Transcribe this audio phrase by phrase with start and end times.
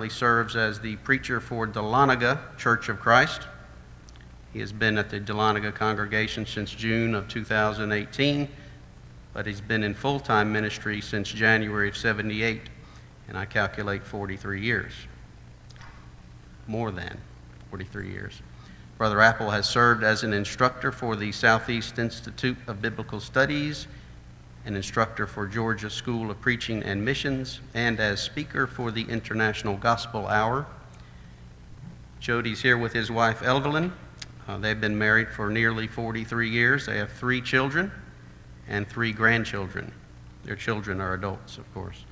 [0.00, 3.42] currently serves as the preacher for Dahlonega Church of Christ.
[4.50, 8.48] He has been at the Dahlonega congregation since June of 2018,
[9.34, 12.62] but he's been in full time ministry since January of 78,
[13.28, 14.94] and I calculate 43 years.
[16.66, 17.20] More than
[17.68, 18.40] 43 years.
[18.96, 23.86] Brother Apple has served as an instructor for the Southeast Institute of Biblical Studies,
[24.64, 29.76] an instructor for Georgia School of Preaching and Missions, and as speaker for the International
[29.76, 30.66] Gospel Hour.
[32.20, 33.92] Jody's here with his wife, Evelyn.
[34.46, 36.86] Uh, they've been married for nearly 43 years.
[36.86, 37.90] They have three children
[38.68, 39.92] and three grandchildren.
[40.44, 42.04] Their children are adults, of course.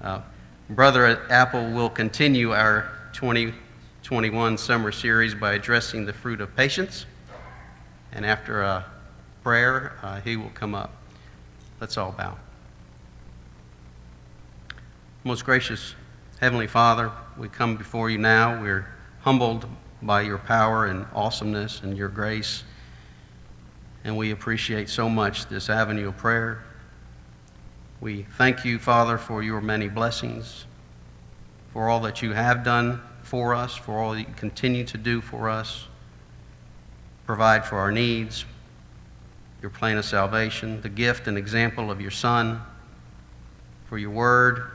[0.00, 0.22] Uh,
[0.70, 7.06] Brother Apple will continue our 2021 summer series by addressing the fruit of patience.
[8.12, 8.84] And after a
[9.42, 11.01] prayer, uh, he will come up.
[11.82, 12.38] Let's all bow.
[15.24, 15.96] Most gracious
[16.38, 18.62] Heavenly Father, we come before you now.
[18.62, 18.86] We're
[19.22, 19.66] humbled
[20.00, 22.62] by your power and awesomeness and your grace.
[24.04, 26.62] And we appreciate so much this avenue of prayer.
[28.00, 30.66] We thank you, Father, for your many blessings,
[31.72, 35.20] for all that you have done for us, for all that you continue to do
[35.20, 35.88] for us.
[37.26, 38.44] Provide for our needs,
[39.62, 42.60] your plan of salvation, the gift and example of your Son,
[43.86, 44.70] for your word,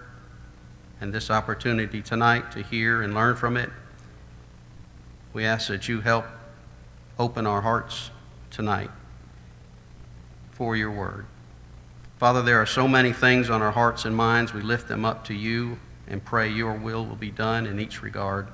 [1.01, 3.69] and this opportunity tonight to hear and learn from it.
[5.33, 6.25] We ask that you help
[7.19, 8.11] open our hearts
[8.49, 8.89] tonight
[10.51, 11.25] for your word.
[12.17, 14.53] Father, there are so many things on our hearts and minds.
[14.53, 18.01] We lift them up to you and pray your will will be done in each
[18.01, 18.47] regard.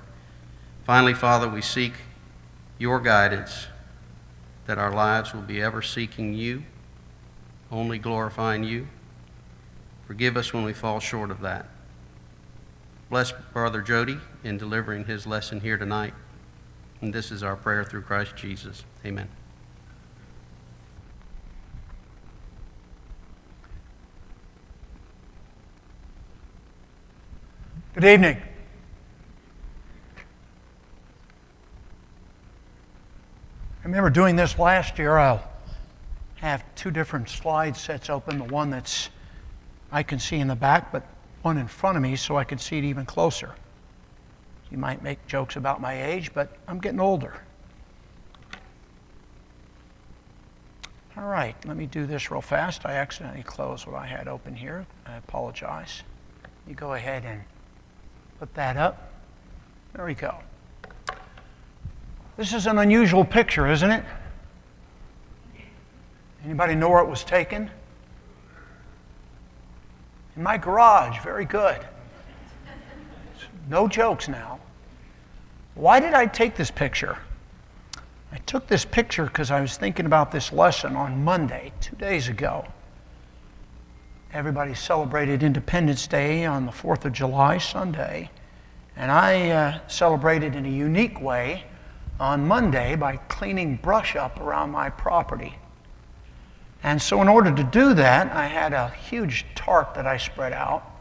[0.84, 1.94] Finally, Father, we seek
[2.78, 3.68] your guidance
[4.66, 6.64] that our lives will be ever seeking you,
[7.72, 8.88] only glorifying you.
[10.08, 11.68] Forgive us when we fall short of that.
[13.10, 16.14] Bless Brother Jody in delivering his lesson here tonight.
[17.02, 18.86] And this is our prayer through Christ Jesus.
[19.06, 19.28] Amen.
[27.94, 28.53] Good evening.
[33.84, 35.18] I remember doing this last year.
[35.18, 35.44] I'll
[36.36, 39.10] have two different slide sets open the one that's
[39.92, 41.06] I can see in the back, but
[41.42, 43.54] one in front of me so I can see it even closer.
[44.72, 47.34] You might make jokes about my age, but I'm getting older.
[51.18, 52.86] All right, let me do this real fast.
[52.86, 54.88] I accidentally closed what I had open here.
[55.06, 56.04] I apologize.
[56.70, 57.44] You go ahead and
[58.40, 59.12] put that up.
[59.94, 60.38] There we go.
[62.36, 64.04] This is an unusual picture, isn't it?
[66.44, 67.70] Anybody know where it was taken?
[70.36, 71.20] In my garage.
[71.20, 71.80] Very good.
[73.70, 74.60] No jokes now.
[75.76, 77.20] Why did I take this picture?
[78.32, 82.30] I took this picture because I was thinking about this lesson on Monday, two days
[82.30, 82.66] ago.
[84.34, 88.32] Everybody celebrated Independence Day on the 4th of July, Sunday,
[88.96, 91.66] and I uh, celebrated in a unique way
[92.20, 95.56] on Monday by cleaning brush up around my property.
[96.84, 100.54] And so, in order to do that, I had a huge tarp that I spread
[100.54, 100.94] out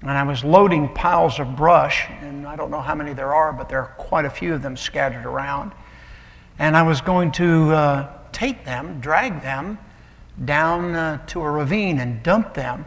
[0.00, 3.52] and I was loading piles of brush, and I don't know how many there are,
[3.52, 5.72] but there are quite a few of them scattered around.
[6.60, 9.78] And I was going to uh, take them, drag them
[10.44, 12.86] down uh, to a ravine and dump them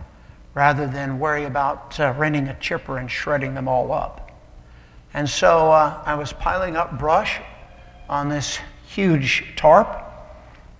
[0.54, 4.32] rather than worry about uh, renting a chipper and shredding them all up.
[5.14, 7.42] And so uh, I was piling up brush
[8.12, 9.88] on this huge tarp,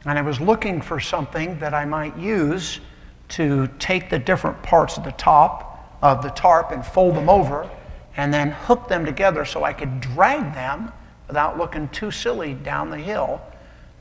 [0.06, 2.82] and I was looking for something that I might use
[3.30, 7.70] to take the different parts of the top of the tarp and fold them over
[8.18, 10.92] and then hook them together so I could drag them
[11.28, 13.42] without looking too silly down the hill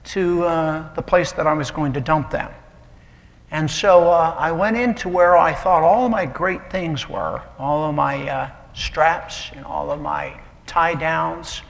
[0.03, 2.51] to uh, the place that I was going to dump them.
[3.53, 7.89] And so uh, I went into where I thought all my great things were, all
[7.89, 11.63] of my uh, straps and all of my tie downs.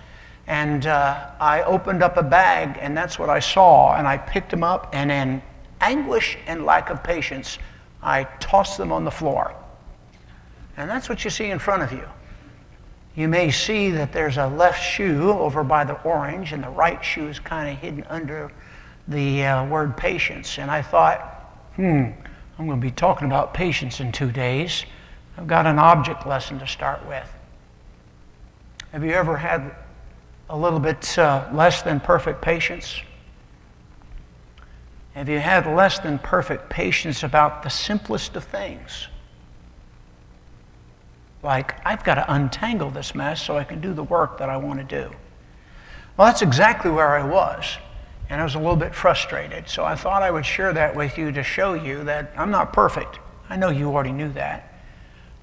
[0.51, 3.95] And uh, I opened up a bag, and that's what I saw.
[3.95, 5.43] And I picked them up, and in
[5.81, 7.61] anguish and lack of patience,
[8.03, 9.55] I tossed them on the floor.
[10.77, 12.05] And that's what you see in front of you.
[13.15, 17.05] You may see that there's a left shoe over by the orange, and the right
[17.05, 18.51] shoe is kind of hidden under
[19.07, 20.59] the uh, word patience.
[20.59, 21.21] And I thought,
[21.77, 22.07] hmm,
[22.59, 24.85] I'm going to be talking about patience in two days.
[25.39, 27.33] I've got an object lesson to start with.
[28.91, 29.77] Have you ever had
[30.51, 33.01] a little bit uh, less than perfect patience?
[35.15, 39.07] Have you had less than perfect patience about the simplest of things?
[41.43, 44.57] Like, I've got to untangle this mess so I can do the work that I
[44.57, 45.11] want to do.
[46.17, 47.79] Well, that's exactly where I was.
[48.29, 49.69] And I was a little bit frustrated.
[49.69, 52.73] So I thought I would share that with you to show you that I'm not
[52.73, 53.21] perfect.
[53.49, 54.75] I know you already knew that.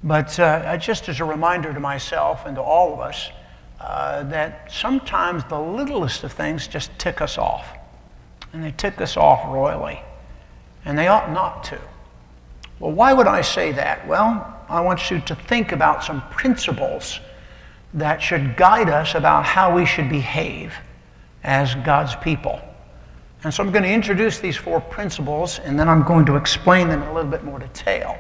[0.03, 3.29] But uh, just as a reminder to myself and to all of us,
[3.79, 7.67] uh, that sometimes the littlest of things just tick us off.
[8.53, 10.01] And they tick us off royally.
[10.85, 11.79] And they ought not to.
[12.79, 14.07] Well, why would I say that?
[14.07, 17.19] Well, I want you to think about some principles
[17.93, 20.73] that should guide us about how we should behave
[21.43, 22.61] as God's people.
[23.43, 26.89] And so I'm going to introduce these four principles, and then I'm going to explain
[26.89, 28.17] them in a little bit more detail.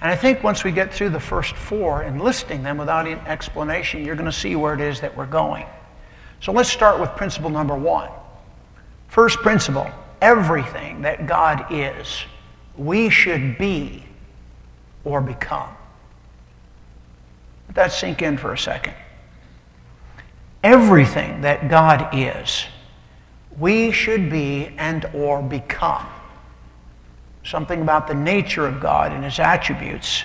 [0.00, 3.18] And I think once we get through the first four and listing them without an
[3.26, 5.66] explanation, you're going to see where it is that we're going.
[6.40, 8.10] So let's start with principle number one.
[9.08, 12.24] First principle everything that God is,
[12.76, 14.04] we should be
[15.04, 15.68] or become.
[17.68, 18.94] Let that sink in for a second.
[20.62, 22.64] Everything that God is,
[23.58, 26.06] we should be and or become.
[27.44, 30.24] Something about the nature of God and his attributes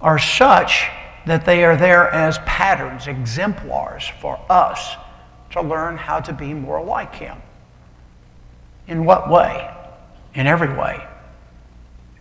[0.00, 0.86] are such
[1.24, 4.96] that they are there as patterns, exemplars for us
[5.52, 7.38] to learn how to be more like him.
[8.86, 9.72] In what way?
[10.34, 11.06] In every way.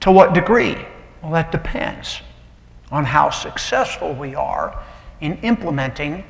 [0.01, 0.77] To what degree?
[1.21, 2.21] Well, that depends
[2.91, 4.81] on how successful we are
[5.19, 6.23] in implementing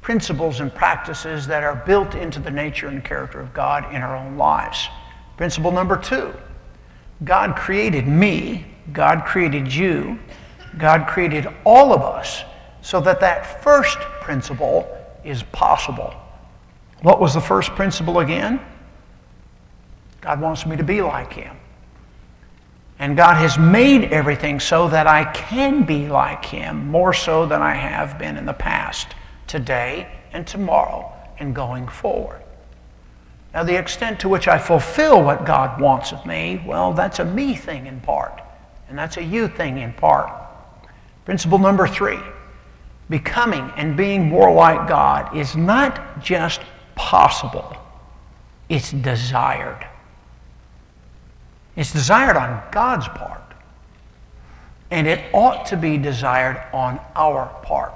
[0.00, 4.16] principles and practices that are built into the nature and character of God in our
[4.16, 4.88] own lives.
[5.36, 6.34] Principle number two
[7.24, 10.18] God created me, God created you,
[10.78, 12.44] God created all of us
[12.82, 14.86] so that that first principle
[15.24, 16.14] is possible.
[17.02, 18.60] What was the first principle again?
[20.20, 21.56] God wants me to be like Him.
[22.98, 27.60] And God has made everything so that I can be like Him more so than
[27.62, 29.08] I have been in the past
[29.46, 32.42] today and tomorrow and going forward.
[33.56, 37.24] Now, the extent to which I fulfill what God wants of me, well, that's a
[37.24, 38.42] me thing in part,
[38.90, 40.30] and that's a you thing in part.
[41.24, 42.18] Principle number three
[43.08, 46.60] becoming and being more like God is not just
[46.96, 47.74] possible,
[48.68, 49.86] it's desired.
[51.76, 53.54] It's desired on God's part,
[54.90, 57.94] and it ought to be desired on our part.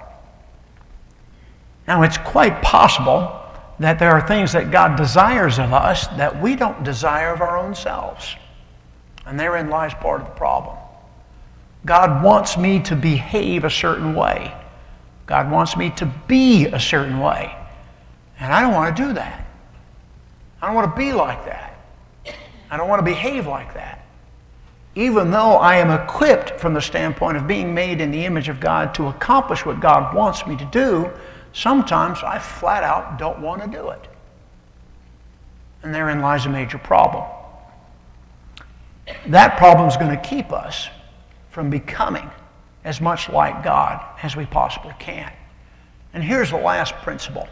[1.87, 3.40] Now, it's quite possible
[3.81, 7.59] that there are things that God desires of us that we don't desire of our
[7.59, 8.37] own selves.
[9.25, 10.77] And therein lies part of the problem.
[11.87, 14.55] God wants me to behave a certain way.
[15.25, 17.57] God wants me to be a certain way.
[18.39, 19.47] And I don't want to do that.
[20.61, 21.79] I don't want to be like that.
[22.71, 24.05] I don't want to behave like that.
[24.95, 28.61] Even though I am equipped from the standpoint of being made in the image of
[28.61, 31.11] God to accomplish what God wants me to do,
[31.53, 34.09] Sometimes I flat out don't want to do it.
[35.83, 37.25] And therein lies a major problem.
[39.27, 40.89] That problem is going to keep us
[41.51, 42.31] from becoming
[42.85, 45.33] as much like God as we possibly can.
[46.13, 47.49] And here's the last principle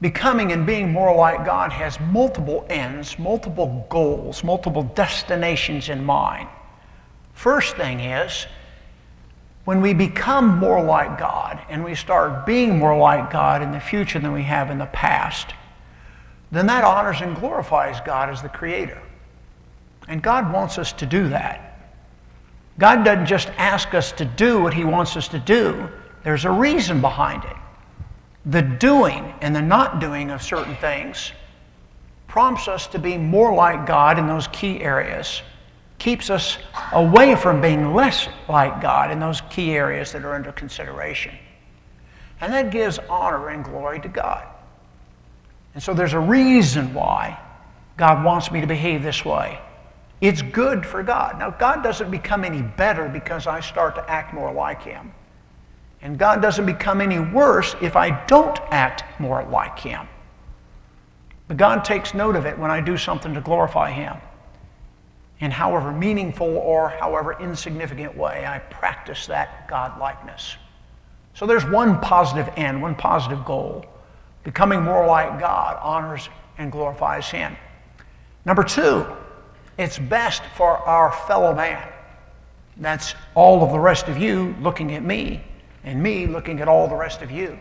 [0.00, 6.48] becoming and being more like God has multiple ends, multiple goals, multiple destinations in mind.
[7.32, 8.46] First thing is,
[9.64, 13.80] when we become more like God and we start being more like God in the
[13.80, 15.54] future than we have in the past,
[16.52, 19.00] then that honors and glorifies God as the Creator.
[20.06, 21.80] And God wants us to do that.
[22.78, 25.88] God doesn't just ask us to do what He wants us to do,
[26.24, 27.56] there's a reason behind it.
[28.46, 31.32] The doing and the not doing of certain things
[32.26, 35.42] prompts us to be more like God in those key areas
[36.04, 36.58] keeps us
[36.92, 41.34] away from being less like God in those key areas that are under consideration.
[42.42, 44.46] And that gives honor and glory to God.
[45.72, 47.40] And so there's a reason why
[47.96, 49.58] God wants me to behave this way.
[50.20, 51.38] It's good for God.
[51.38, 55.10] Now, God doesn't become any better because I start to act more like Him.
[56.02, 60.06] And God doesn't become any worse if I don't act more like Him.
[61.48, 64.18] But God takes note of it when I do something to glorify Him
[65.44, 70.56] in however meaningful or however insignificant way I practice that God likeness.
[71.34, 73.84] So there's one positive end, one positive goal.
[74.42, 77.58] Becoming more like God honors and glorifies Him.
[78.46, 79.04] Number two,
[79.76, 81.92] it's best for our fellow man.
[82.78, 85.44] That's all of the rest of you looking at me,
[85.84, 87.58] and me looking at all the rest of you,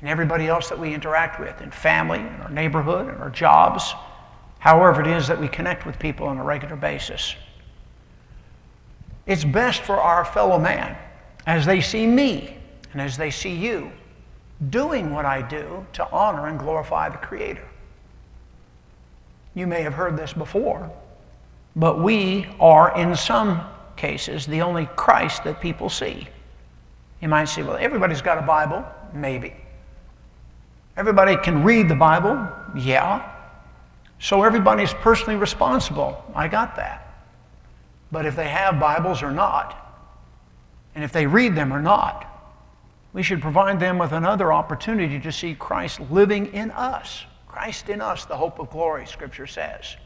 [0.00, 3.94] and everybody else that we interact with in family, in our neighborhood, in our jobs,
[4.60, 7.34] however it is that we connect with people on a regular basis.
[9.26, 10.96] It's best for our fellow man
[11.46, 12.56] as they see me
[12.92, 13.90] and as they see you
[14.68, 17.66] doing what I do to honor and glorify the Creator.
[19.54, 20.90] You may have heard this before,
[21.74, 23.62] but we are, in some
[23.96, 26.28] cases, the only Christ that people see.
[27.20, 28.84] You might say, well, everybody's got a Bible.
[29.14, 29.54] Maybe.
[30.96, 32.48] Everybody can read the Bible.
[32.76, 33.29] Yeah.
[34.20, 36.22] So everybody's personally responsible.
[36.34, 37.24] I got that.
[38.12, 39.76] But if they have Bibles or not,
[40.94, 42.26] and if they read them or not,
[43.14, 47.24] we should provide them with another opportunity to see Christ living in us.
[47.48, 49.96] Christ in us, the hope of glory, Scripture says.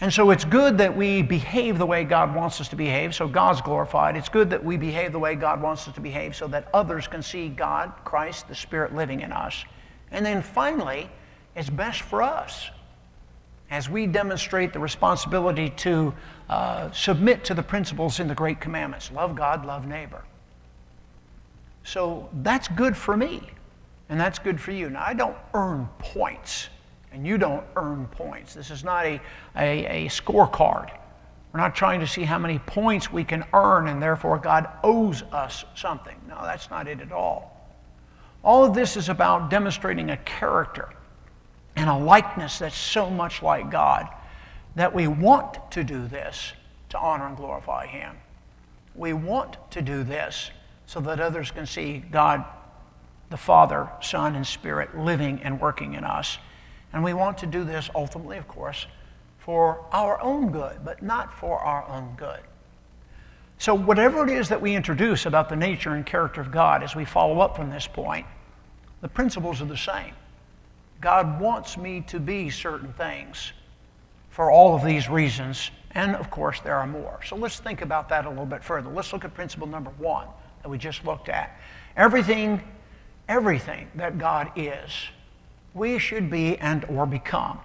[0.00, 3.28] And so it's good that we behave the way God wants us to behave, so
[3.28, 4.16] God's glorified.
[4.16, 7.06] It's good that we behave the way God wants us to behave, so that others
[7.06, 9.64] can see God, Christ, the Spirit living in us.
[10.10, 11.08] And then finally,
[11.54, 12.70] it's best for us
[13.70, 16.14] as we demonstrate the responsibility to
[16.48, 20.22] uh, submit to the principles in the Great Commandments love God, love neighbor.
[21.84, 23.42] So that's good for me,
[24.08, 24.90] and that's good for you.
[24.90, 26.68] Now, I don't earn points,
[27.12, 28.54] and you don't earn points.
[28.54, 29.20] This is not a,
[29.56, 30.90] a, a scorecard.
[31.52, 35.22] We're not trying to see how many points we can earn, and therefore God owes
[35.24, 36.16] us something.
[36.28, 37.68] No, that's not it at all.
[38.42, 40.88] All of this is about demonstrating a character
[41.76, 44.08] and a likeness that's so much like God
[44.76, 46.52] that we want to do this
[46.90, 48.16] to honor and glorify Him.
[48.94, 50.50] We want to do this
[50.86, 52.44] so that others can see God,
[53.30, 56.38] the Father, Son, and Spirit living and working in us.
[56.92, 58.86] And we want to do this ultimately, of course,
[59.38, 62.40] for our own good, but not for our own good.
[63.58, 66.94] So, whatever it is that we introduce about the nature and character of God as
[66.94, 68.26] we follow up from this point,
[69.00, 70.14] the principles are the same.
[71.04, 73.52] God wants me to be certain things
[74.30, 77.20] for all of these reasons, and of course, there are more.
[77.26, 78.88] So, let's think about that a little bit further.
[78.88, 80.26] Let's look at principle number one
[80.62, 81.60] that we just looked at.
[81.94, 82.58] Everything,
[83.28, 84.90] everything that God is,
[85.74, 87.60] we should be and or become.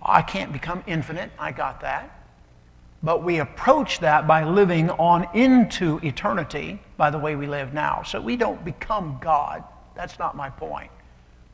[0.00, 2.24] I can't become infinite, I got that.
[3.02, 8.04] But we approach that by living on into eternity by the way we live now.
[8.04, 9.64] So we don't become God.
[9.96, 10.92] That's not my point.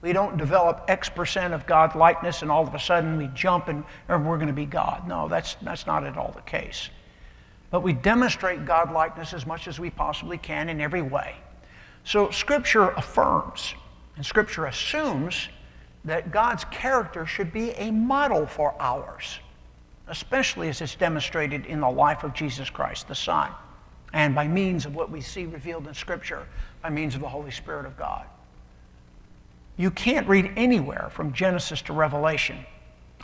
[0.04, 3.68] We don't develop X percent of God likeness and all of a sudden we jump
[3.68, 5.08] and, and we're going to be God.
[5.08, 6.90] No, that's, that's not at all the case.
[7.70, 11.36] But we demonstrate God likeness as much as we possibly can in every way.
[12.04, 13.72] So Scripture affirms
[14.16, 15.48] and Scripture assumes
[16.04, 19.38] that God's character should be a model for ours,
[20.08, 23.50] especially as it's demonstrated in the life of Jesus Christ, the Son,
[24.12, 26.46] and by means of what we see revealed in Scripture,
[26.82, 28.26] by means of the Holy Spirit of God.
[29.76, 32.64] You can't read anywhere from Genesis to Revelation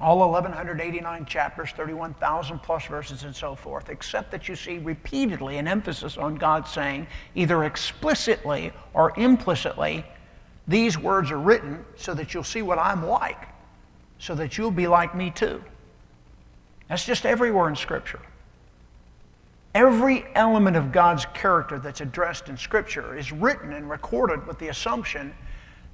[0.01, 5.69] all 1,189 chapters, 31,000 plus verses, and so forth, except that you see repeatedly an
[5.69, 10.05] emphasis on God saying, either explicitly or implicitly,
[10.67, 13.49] these words are written so that you'll see what I'm like,
[14.19, 15.63] so that you'll be like me too.
[16.89, 18.21] That's just everywhere in Scripture.
[19.75, 24.69] Every element of God's character that's addressed in Scripture is written and recorded with the
[24.69, 25.35] assumption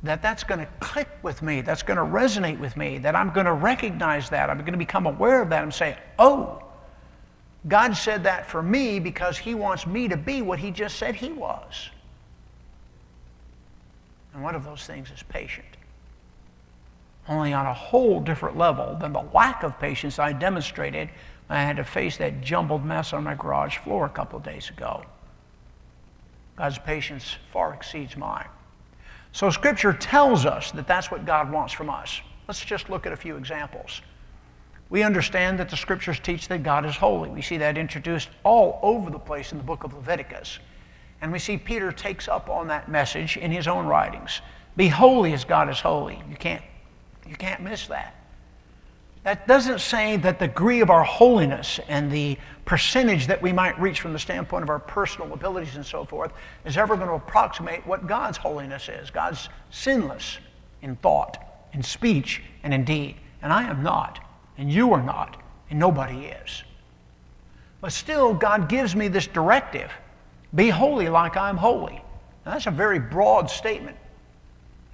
[0.03, 3.31] that that's going to click with me, that's going to resonate with me, that I'm
[3.31, 6.62] going to recognize that, I'm going to become aware of that and say, oh,
[7.69, 11.17] God said that for me because He wants me to be what He just said
[11.17, 11.91] He was.
[14.35, 15.67] And one of those things is patient.
[17.29, 21.09] Only on a whole different level than the lack of patience I demonstrated
[21.49, 24.69] I had to face that jumbled mess on my garage floor a couple of days
[24.69, 25.05] ago.
[26.57, 28.49] God's patience far exceeds mine.
[29.33, 32.21] So Scripture tells us that that's what God wants from us.
[32.49, 34.00] Let's just look at a few examples.
[34.88, 37.28] We understand that the Scriptures teach that God is holy.
[37.28, 40.61] We see that introduced all over the place in the book of Leviticus.
[41.21, 44.40] And we see Peter takes up on that message in his own writings.
[44.76, 46.23] Be holy as God is holy.
[46.30, 46.62] You can't,
[47.26, 48.14] you can't miss that.
[49.26, 53.76] That doesn't say that the degree of our holiness and the percentage that we might
[53.80, 56.30] reach from the standpoint of our personal abilities and so forth
[56.64, 59.11] is ever going to approximate what God's holiness is.
[59.11, 60.38] God's sinless
[60.80, 61.38] in thought,
[61.73, 63.16] in speech, and in deed.
[63.42, 64.25] And I am not,
[64.59, 66.62] and you are not, and nobody is.
[67.80, 69.90] But still, God gives me this directive
[70.54, 72.00] be holy like I'm holy.
[72.45, 73.97] Now, that's a very broad statement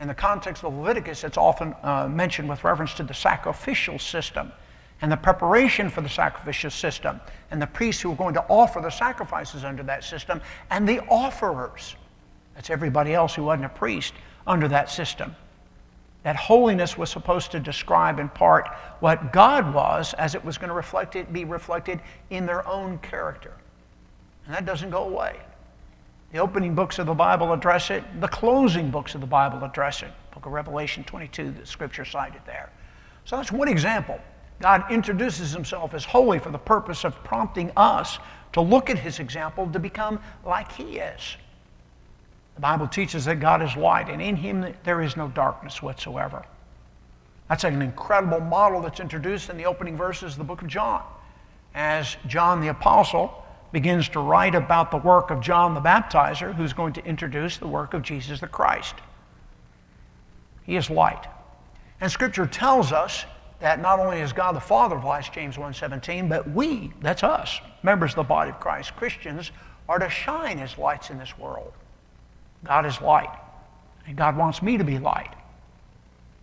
[0.03, 4.51] in the context of Leviticus, it's often uh, mentioned with reference to the sacrificial system
[5.01, 8.81] and the preparation for the sacrificial system, and the priests who are going to offer
[8.81, 10.41] the sacrifices under that system,
[10.71, 11.97] and the offerers.
[12.55, 14.13] That's everybody else who wasn't a priest
[14.47, 15.35] under that system.
[16.23, 18.69] That holiness was supposed to describe in part
[19.01, 22.99] what God was as it was going to reflect it, be reflected in their own
[22.99, 23.55] character.
[24.47, 25.41] And that doesn't go away.
[26.33, 28.03] The opening books of the Bible address it.
[28.21, 30.11] The closing books of the Bible address it.
[30.33, 32.71] Book of Revelation 22, the scripture cited there.
[33.27, 34.19] So that's one example.
[34.59, 38.19] God introduces himself as holy for the purpose of prompting us
[38.55, 41.37] to look at his example to become like he is.
[42.55, 46.45] The Bible teaches that God is light, and in him there is no darkness whatsoever.
[47.49, 51.03] That's an incredible model that's introduced in the opening verses of the book of John.
[51.75, 53.42] As John the Apostle
[53.73, 57.67] begins to write about the work of John the Baptizer, who's going to introduce the
[57.67, 58.95] work of Jesus the Christ.
[60.65, 61.27] He is light.
[62.01, 63.25] And Scripture tells us
[63.61, 67.61] that not only is God the Father of lights, James 1.17, but we, that's us,
[67.83, 69.51] members of the body of Christ, Christians,
[69.89, 71.73] are to shine as lights in this world.
[72.65, 73.31] God is light,
[74.07, 75.33] and God wants me to be light.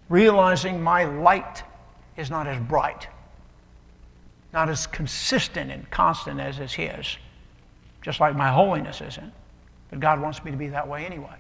[0.08, 1.64] Realizing my light
[2.18, 3.08] is not as bright,
[4.54, 7.18] not as consistent and constant as is His,
[8.02, 9.34] just like my holiness isn't.
[9.90, 11.38] But God wants me to be that way anyway.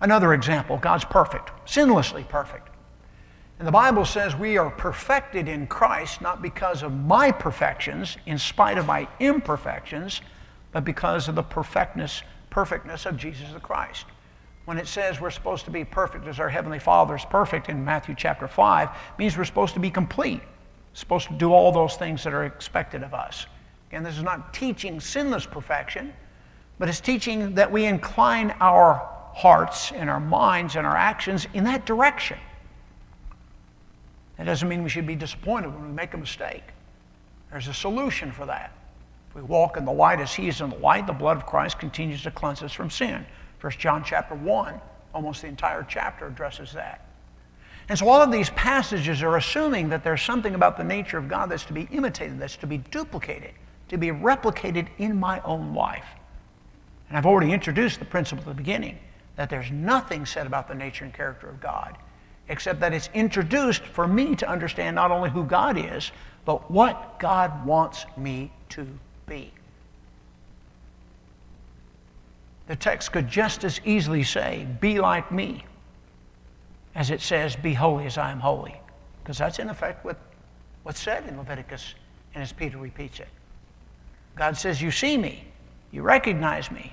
[0.00, 2.68] Another example God's perfect, sinlessly perfect.
[3.58, 8.36] And the Bible says we are perfected in Christ not because of my perfections, in
[8.36, 10.20] spite of my imperfections,
[10.72, 14.06] but because of the perfectness, perfectness of Jesus the Christ.
[14.64, 17.84] When it says we're supposed to be perfect as our Heavenly Father is perfect in
[17.84, 20.40] Matthew chapter 5, means we're supposed to be complete,
[20.94, 23.46] supposed to do all those things that are expected of us.
[23.90, 26.12] Again, this is not teaching sinless perfection,
[26.78, 31.64] but it's teaching that we incline our hearts and our minds and our actions in
[31.64, 32.38] that direction.
[34.38, 36.64] That doesn't mean we should be disappointed when we make a mistake.
[37.50, 38.72] There's a solution for that.
[39.30, 41.46] If we walk in the light as He is in the light, the blood of
[41.46, 43.24] Christ continues to cleanse us from sin.
[43.60, 44.80] 1 John chapter 1,
[45.12, 47.03] almost the entire chapter addresses that.
[47.88, 51.28] And so all of these passages are assuming that there's something about the nature of
[51.28, 53.52] God that's to be imitated, that's to be duplicated,
[53.88, 56.06] to be replicated in my own life.
[57.08, 58.98] And I've already introduced the principle at the beginning
[59.36, 61.96] that there's nothing said about the nature and character of God
[62.48, 66.12] except that it's introduced for me to understand not only who God is,
[66.44, 68.86] but what God wants me to
[69.26, 69.50] be.
[72.66, 75.64] The text could just as easily say, Be like me,
[76.94, 78.80] as it says, Be holy as I am holy.
[79.22, 80.18] Because that's in effect what,
[80.82, 81.94] what's said in Leviticus,
[82.34, 83.28] and as Peter repeats it.
[84.36, 85.44] God says, You see me,
[85.92, 86.92] you recognize me,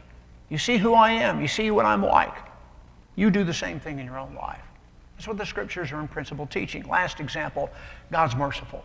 [0.49, 2.35] you see who I am, you see what I'm like.
[3.15, 4.61] You do the same thing in your own life.
[5.15, 6.83] That's what the scriptures are in principle teaching.
[6.87, 7.69] Last example
[8.11, 8.83] God's merciful.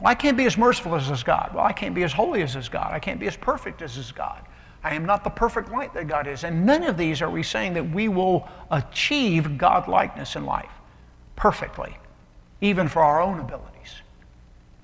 [0.00, 1.52] Well, I can't be as merciful as this God.
[1.54, 2.90] Well, I can't be as holy as this God.
[2.92, 4.42] I can't be as perfect as this God.
[4.86, 6.44] I am not the perfect light that God is.
[6.44, 10.70] And none of these are we saying that we will achieve God likeness in life
[11.34, 11.96] perfectly,
[12.60, 14.00] even for our own abilities,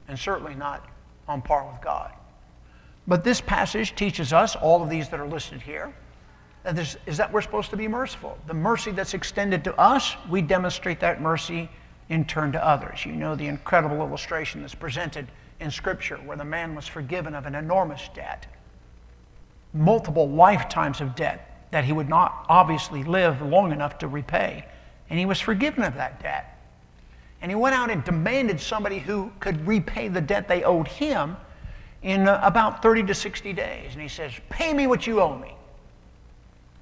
[0.09, 0.89] and certainly not
[1.29, 2.13] on par with God.
[3.07, 5.95] But this passage teaches us, all of these that are listed here,
[6.65, 8.37] that is that we're supposed to be merciful.
[8.49, 11.71] The mercy that's extended to us, we demonstrate that mercy
[12.09, 13.07] in turn to others.
[13.07, 15.29] You know the incredible illustration that's presented
[15.61, 18.49] in Scripture where the man was forgiven of an enormous debt,
[19.75, 24.65] multiple lifetimes of debt that he would not obviously live long enough to repay.
[25.09, 26.59] And he was forgiven of that debt.
[27.41, 31.37] And he went out and demanded somebody who could repay the debt they owed him
[32.03, 33.93] in uh, about 30 to 60 days.
[33.93, 35.55] And he says, Pay me what you owe me.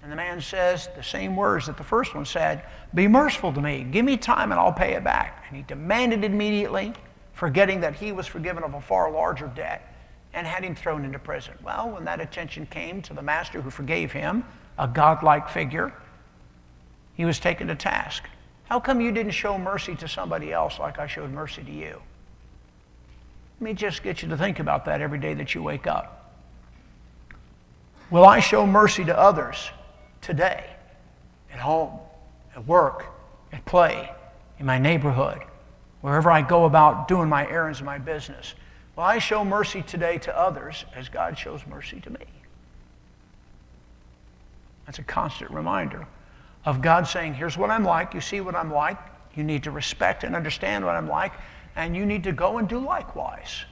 [0.03, 3.61] And the man says the same words that the first one said Be merciful to
[3.61, 3.87] me.
[3.91, 5.45] Give me time and I'll pay it back.
[5.49, 6.93] And he demanded immediately,
[7.33, 9.87] forgetting that he was forgiven of a far larger debt,
[10.33, 11.55] and had him thrown into prison.
[11.63, 14.45] Well, when that attention came to the master who forgave him,
[14.79, 15.93] a godlike figure,
[17.15, 18.25] he was taken to task.
[18.65, 22.01] How come you didn't show mercy to somebody else like I showed mercy to you?
[23.61, 26.35] Let me just get you to think about that every day that you wake up.
[28.11, 29.71] Will I show mercy to others
[30.21, 30.65] today,
[31.53, 31.99] at home,
[32.55, 33.07] at work,
[33.53, 34.11] at play,
[34.59, 35.41] in my neighborhood,
[36.01, 38.55] wherever I go about doing my errands and my business.
[38.97, 42.27] Well, I show mercy today to others as God shows mercy to me.
[44.87, 46.07] That's a constant reminder
[46.65, 48.13] of God saying, Here's what I'm like.
[48.15, 48.99] You see what I'm like.
[49.35, 51.33] You need to respect and understand what I'm like,
[51.77, 53.65] and you need to go and do likewise.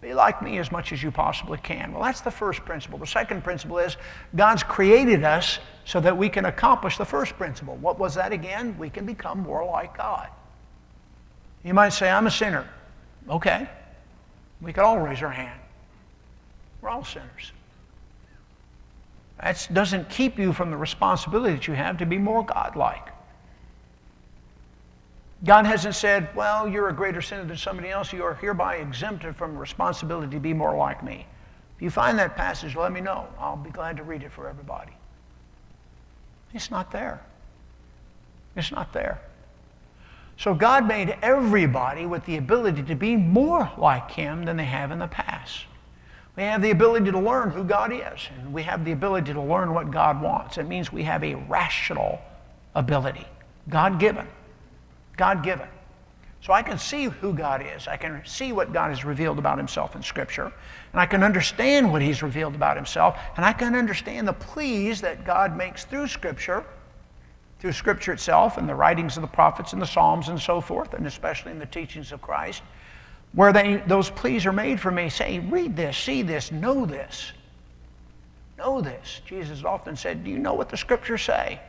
[0.00, 1.92] Be like me as much as you possibly can.
[1.92, 2.98] Well, that's the first principle.
[2.98, 3.96] The second principle is
[4.34, 7.76] God's created us so that we can accomplish the first principle.
[7.76, 8.78] What was that again?
[8.78, 10.28] We can become more like God.
[11.64, 12.66] You might say, I'm a sinner.
[13.30, 13.68] Okay.
[14.60, 15.58] We could all raise our hand.
[16.82, 17.52] We're all sinners.
[19.40, 23.08] That doesn't keep you from the responsibility that you have to be more godlike.
[25.44, 28.12] God hasn't said, well, you're a greater sinner than somebody else.
[28.12, 31.26] You are hereby exempted from responsibility to be more like me.
[31.76, 33.26] If you find that passage, let me know.
[33.38, 34.92] I'll be glad to read it for everybody.
[36.52, 37.22] It's not there.
[38.54, 39.22] It's not there.
[40.40, 44.90] So God made everybody with the ability to be more like Him than they have
[44.90, 45.66] in the past.
[46.34, 49.42] We have the ability to learn who God is, and we have the ability to
[49.42, 50.56] learn what God wants.
[50.56, 52.22] It means we have a rational
[52.74, 53.26] ability,
[53.68, 54.26] God given.
[55.18, 55.68] God given.
[56.40, 57.86] So I can see who God is.
[57.86, 60.50] I can see what God has revealed about Himself in Scripture.
[60.92, 63.18] And I can understand what He's revealed about Himself.
[63.36, 66.64] And I can understand the pleas that God makes through Scripture,
[67.60, 70.94] through Scripture itself and the writings of the prophets and the Psalms and so forth,
[70.94, 72.62] and especially in the teachings of Christ,
[73.32, 75.08] where they, those pleas are made for me.
[75.08, 77.32] Say, read this, see this, know this.
[78.58, 79.20] Know this.
[79.26, 81.60] Jesus often said, Do you know what the Scriptures say?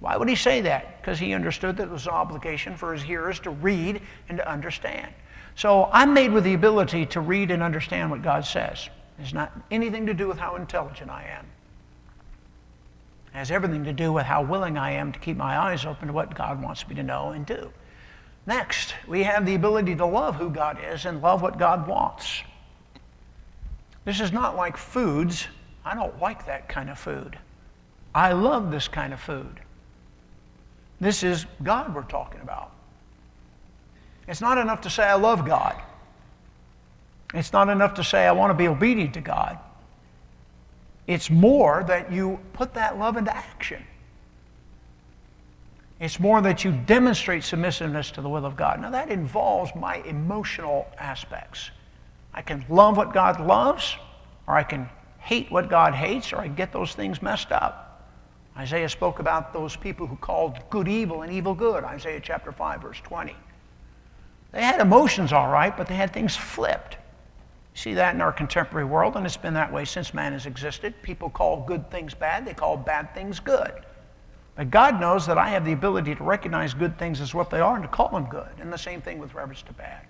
[0.00, 1.00] Why would he say that?
[1.00, 4.50] Because he understood that it was an obligation for his hearers to read and to
[4.50, 5.12] understand.
[5.54, 8.88] So I'm made with the ability to read and understand what God says.
[9.18, 11.46] It's not anything to do with how intelligent I am.
[13.34, 16.08] It has everything to do with how willing I am to keep my eyes open
[16.08, 17.72] to what God wants me to know and do.
[18.46, 22.42] Next, we have the ability to love who God is and love what God wants.
[24.04, 25.46] This is not like foods.
[25.84, 27.38] I don't like that kind of food.
[28.14, 29.60] I love this kind of food.
[31.00, 32.72] This is God we're talking about.
[34.28, 35.80] It's not enough to say, I love God.
[37.34, 39.58] It's not enough to say, I want to be obedient to God.
[41.06, 43.82] It's more that you put that love into action.
[46.00, 48.80] It's more that you demonstrate submissiveness to the will of God.
[48.80, 51.70] Now, that involves my emotional aspects.
[52.34, 53.96] I can love what God loves,
[54.46, 54.88] or I can
[55.18, 58.10] hate what God hates, or I get those things messed up.
[58.56, 62.82] Isaiah spoke about those people who called good evil and evil good, Isaiah chapter 5,
[62.82, 63.34] verse 20.
[64.50, 66.96] They had emotions all right, but they had things flipped.
[67.74, 70.94] See that in our contemporary world, and it's been that way since man has existed.
[71.02, 73.72] People call good things bad, they call bad things good.
[74.54, 77.60] But God knows that I have the ability to recognize good things as what they
[77.60, 80.06] are and to call them good, and the same thing with reference to bad.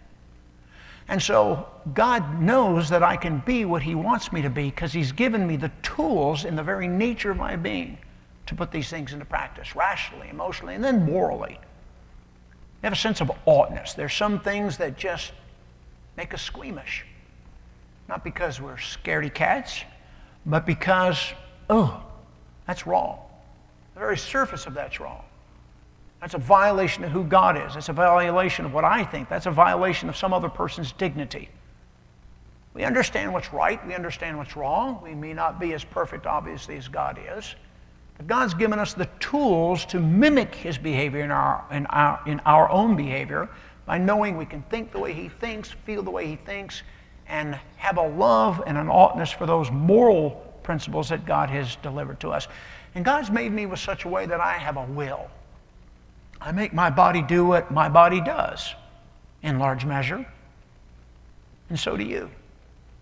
[1.09, 4.93] And so God knows that I can be what He wants me to be because
[4.93, 7.99] He's given me the tools in the very nature of my being
[8.47, 11.53] to put these things into practice rationally, emotionally, and then morally.
[11.53, 13.95] You have a sense of oughtness.
[13.95, 15.33] There's some things that just
[16.17, 17.05] make us squeamish.
[18.13, 19.85] Not because we're scaredy cats,
[20.45, 21.33] but because,
[21.71, 22.05] oh,
[22.67, 23.19] that's wrong.
[23.95, 25.25] The very surface of that's wrong.
[26.21, 27.73] That's a violation of who God is.
[27.73, 29.31] That's a violation of what I think.
[29.31, 31.49] That's a violation of some other person's dignity.
[32.75, 33.81] We understand what's right.
[33.87, 35.01] We understand what's wrong.
[35.03, 37.55] We may not be as perfect, obviously, as God is.
[38.19, 42.41] But God's given us the tools to mimic his behavior in our, in, our, in
[42.41, 43.49] our own behavior
[43.87, 46.83] by knowing we can think the way he thinks, feel the way he thinks,
[47.33, 50.31] and have a love and an oughtness for those moral
[50.63, 52.47] principles that God has delivered to us.
[52.95, 55.29] And God's made me with such a way that I have a will.
[56.41, 58.75] I make my body do what my body does
[59.43, 60.27] in large measure,
[61.71, 62.31] and so do you.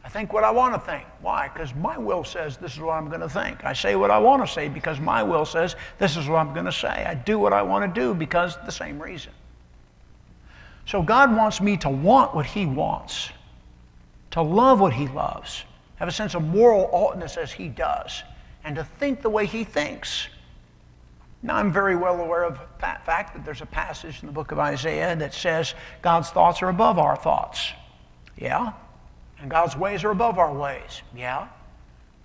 [0.04, 1.04] I think what I want to think.
[1.20, 1.48] Why?
[1.48, 3.64] Because my will says this is what I'm going to think.
[3.64, 6.54] I say what I want to say because my will says this is what I'm
[6.54, 6.88] going to say.
[6.88, 9.32] I do what I want to do because the same reason.
[10.86, 13.30] So God wants me to want what He wants,
[14.32, 15.64] to love what He loves,
[15.96, 18.22] have a sense of moral oughtness as He does,
[18.64, 20.28] and to think the way He thinks.
[21.42, 24.52] Now, I'm very well aware of the fact that there's a passage in the book
[24.52, 27.72] of Isaiah that says God's thoughts are above our thoughts.
[28.36, 28.72] Yeah,
[29.40, 31.02] and God's ways are above our ways.
[31.16, 31.48] Yeah.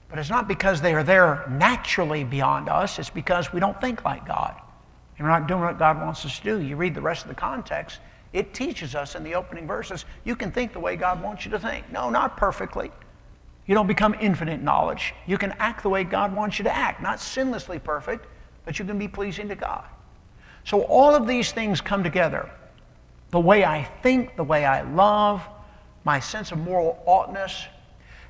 [0.10, 4.06] But it's not because they are there naturally beyond us, it's because we don't think
[4.06, 4.56] like God.
[5.18, 6.62] And we're not doing what God wants us to do.
[6.62, 8.00] You read the rest of the context,
[8.36, 11.52] it teaches us in the opening verses you can think the way God wants you
[11.52, 11.90] to think.
[11.90, 12.92] No, not perfectly.
[13.66, 15.16] You don't become infinite knowledge.
[15.26, 18.28] You can act the way God wants you to act, not sinlessly perfect,
[18.66, 19.86] but you can be pleasing to God.
[20.66, 22.50] So all of these things come together.
[23.32, 25.42] The way I think, the way I love,
[26.04, 27.66] my sense of moral oughtness,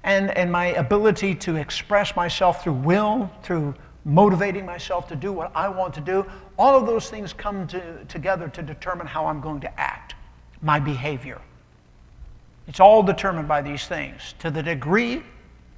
[0.04, 3.74] and, and my ability to express myself through will, through
[4.06, 8.06] motivating myself to do what I want to do, all of those things come to,
[8.06, 10.16] together to determine how I'm going to act,
[10.62, 11.42] my behavior.
[12.68, 14.34] It's all determined by these things.
[14.40, 15.24] To the degree,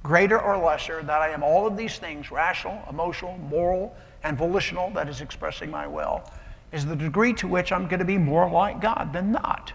[0.02, 4.90] greater or lesser, that I am all of these things rational, emotional, moral, and volitional,
[4.90, 6.22] that is expressing my will,
[6.72, 9.72] is the degree to which I'm going to be more like God than not.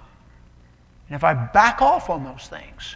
[1.08, 2.96] And if I back off on those things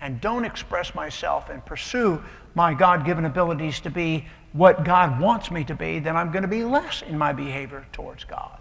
[0.00, 2.22] and don't express myself and pursue
[2.54, 4.26] my God given abilities to be
[4.58, 7.86] what God wants me to be, then I'm going to be less in my behavior
[7.92, 8.58] towards God.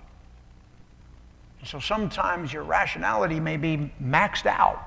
[1.60, 4.80] And so sometimes your rationality may be maxed out,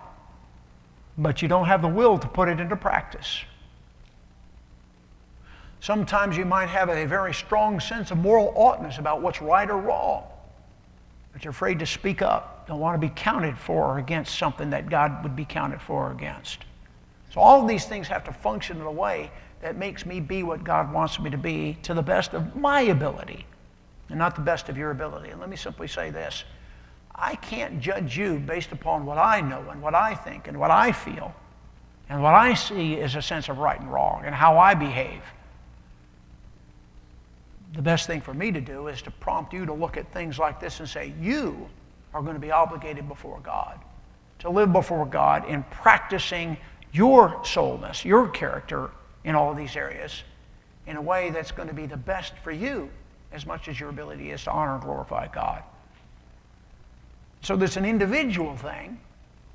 [1.18, 3.42] but you don't have the will to put it into practice.
[5.80, 9.78] Sometimes you might have a very strong sense of moral oughtness about what's right or
[9.78, 10.22] wrong,
[11.32, 14.70] but you're afraid to speak up, don't want to be counted for or against something
[14.70, 16.66] that God would be counted for or against.
[17.34, 20.42] So all of these things have to function in a way that makes me be
[20.42, 23.46] what God wants me to be to the best of my ability
[24.08, 25.30] and not the best of your ability.
[25.30, 26.44] And let me simply say this
[27.14, 30.70] I can't judge you based upon what I know and what I think and what
[30.70, 31.34] I feel
[32.08, 35.22] and what I see is a sense of right and wrong and how I behave.
[37.72, 40.38] The best thing for me to do is to prompt you to look at things
[40.38, 41.68] like this and say, You
[42.12, 43.78] are going to be obligated before God
[44.40, 46.56] to live before God in practicing
[46.92, 48.90] your soulness, your character
[49.24, 50.22] in all of these areas
[50.86, 52.90] in a way that's going to be the best for you
[53.32, 55.62] as much as your ability is to honor and glorify God.
[57.42, 58.98] So there's an individual thing,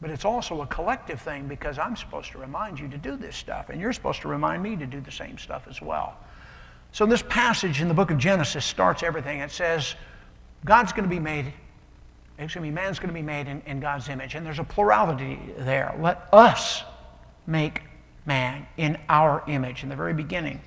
[0.01, 3.36] but it's also a collective thing because I'm supposed to remind you to do this
[3.36, 6.15] stuff, and you're supposed to remind me to do the same stuff as well.
[6.91, 9.39] So this passage in the book of Genesis starts everything.
[9.39, 9.95] It says,
[10.63, 11.54] God's going to be made,
[12.39, 14.36] excuse me, man's going to be made in, in God's image.
[14.36, 15.93] And there's a plurality there.
[15.99, 16.84] Let us
[17.45, 17.82] make
[18.25, 19.83] man in our image.
[19.83, 20.61] In the very beginning,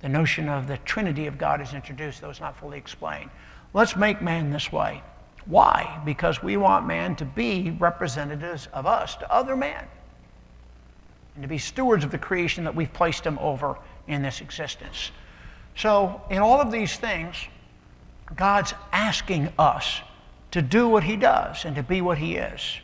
[0.00, 3.30] the notion of the Trinity of God is introduced, though it's not fully explained.
[3.72, 5.02] Let's make man this way.
[5.46, 6.00] Why?
[6.04, 9.84] Because we want man to be representatives of us to other men
[11.34, 15.12] and to be stewards of the creation that we've placed him over in this existence.
[15.76, 17.36] So, in all of these things,
[18.34, 20.00] God's asking us
[20.52, 22.80] to do what he does and to be what he is.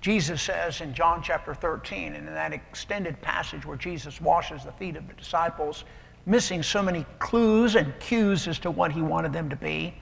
[0.00, 4.72] Jesus says in John chapter 13, and in that extended passage where Jesus washes the
[4.72, 5.84] feet of the disciples,
[6.24, 9.94] missing so many clues and cues as to what he wanted them to be,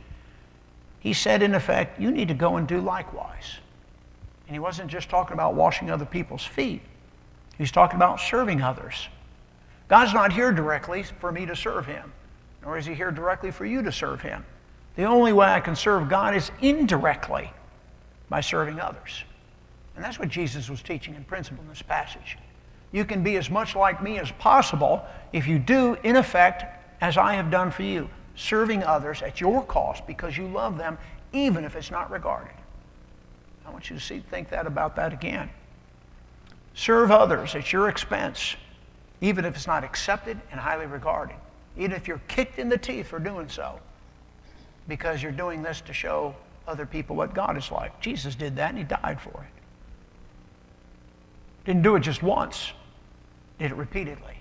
[1.00, 3.58] he said, in effect, you need to go and do likewise.
[4.46, 6.80] And he wasn't just talking about washing other people's feet,
[7.56, 9.08] he was talking about serving others.
[9.88, 12.12] God's not here directly for me to serve him,
[12.62, 14.44] nor is he here directly for you to serve him.
[14.96, 17.50] The only way I can serve God is indirectly
[18.28, 19.24] by serving others.
[19.98, 22.38] And that's what Jesus was teaching in principle in this passage.
[22.92, 26.62] You can be as much like me as possible if you do, in effect,
[27.00, 30.98] as I have done for you, serving others at your cost because you love them,
[31.32, 32.54] even if it's not regarded.
[33.66, 35.50] I want you to see, think that about that again.
[36.74, 38.54] Serve others at your expense,
[39.20, 41.34] even if it's not accepted and highly regarded,
[41.76, 43.80] even if you're kicked in the teeth for doing so,
[44.86, 46.36] because you're doing this to show
[46.68, 48.00] other people what God is like.
[48.00, 49.57] Jesus did that and he died for it.
[51.68, 52.72] Didn't do it just once,
[53.58, 54.40] did it repeatedly.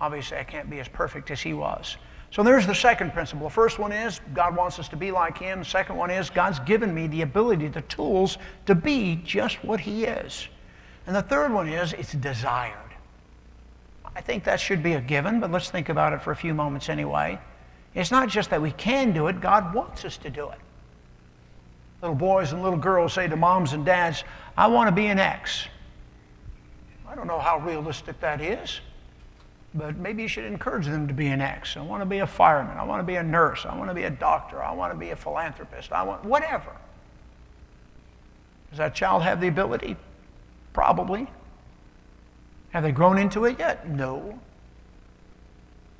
[0.00, 1.98] Obviously, I can't be as perfect as he was.
[2.30, 3.48] So there's the second principle.
[3.48, 5.58] The first one is God wants us to be like him.
[5.58, 9.78] The second one is God's given me the ability, the tools to be just what
[9.78, 10.48] he is.
[11.06, 12.78] And the third one is it's desired.
[14.16, 16.54] I think that should be a given, but let's think about it for a few
[16.54, 17.38] moments anyway.
[17.94, 20.58] It's not just that we can do it, God wants us to do it.
[22.00, 24.24] Little boys and little girls say to moms and dads,
[24.56, 25.66] I want to be an X.
[27.12, 28.80] I don't know how realistic that is,
[29.74, 31.76] but maybe you should encourage them to be an X.
[31.76, 32.78] I want to be a fireman.
[32.78, 33.66] I want to be a nurse.
[33.66, 34.62] I want to be a doctor.
[34.62, 35.92] I want to be a philanthropist.
[35.92, 36.74] I want whatever.
[38.70, 39.96] Does that child have the ability?
[40.72, 41.26] Probably.
[42.70, 43.86] Have they grown into it yet?
[43.86, 44.38] No.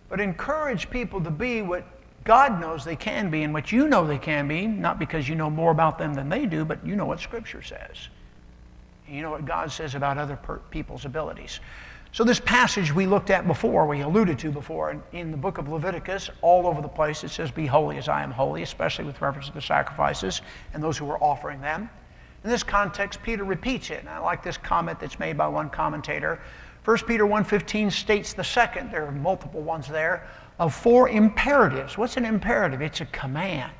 [0.08, 1.84] But encourage people to be what
[2.24, 5.34] God knows they can be and what you know they can be, not because you
[5.34, 8.08] know more about them than they do, but you know what Scripture says.
[9.08, 11.60] You know what God says about other per- people's abilities.
[12.12, 15.56] So, this passage we looked at before, we alluded to before, in, in the book
[15.56, 19.06] of Leviticus, all over the place, it says, Be holy as I am holy, especially
[19.06, 20.42] with reference to the sacrifices
[20.74, 21.88] and those who were offering them.
[22.44, 25.70] In this context, Peter repeats it, and I like this comment that's made by one
[25.70, 26.40] commentator.
[26.84, 31.96] 1 Peter 1.15 states the second, there are multiple ones there, of four imperatives.
[31.96, 32.82] What's an imperative?
[32.82, 33.72] It's a command.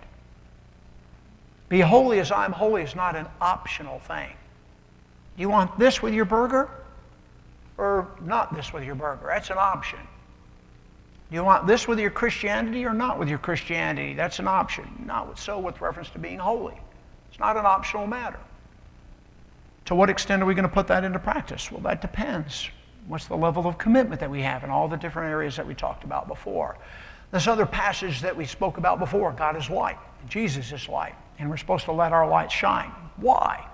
[1.68, 4.32] Be holy as I am holy is not an optional thing.
[5.37, 6.71] Do you want this with your burger
[7.79, 9.27] or not this with your burger?
[9.27, 9.99] That's an option.
[11.31, 14.14] Do you want this with your Christianity or not with your Christianity?
[14.14, 15.05] That's an option.
[15.07, 16.79] Not so with reference to being holy.
[17.31, 18.38] It's not an optional matter.
[19.87, 21.73] To what extent are we going to put that into practice?
[21.73, 22.68] Well, that depends.
[23.09, 25.75] What's the level of commitment that we have in all the different areas that we
[25.75, 26.77] talked about before?
[27.31, 29.97] This other passage that we spoke about before God is light,
[30.29, 32.92] Jesus is light, and we're supposed to let our light shine.
[33.16, 33.66] Why?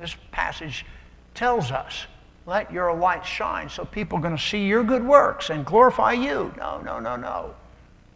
[0.00, 0.86] This passage
[1.34, 2.06] tells us,
[2.46, 6.12] let your light shine so people are going to see your good works and glorify
[6.12, 6.52] you.
[6.56, 7.54] No, no, no, no.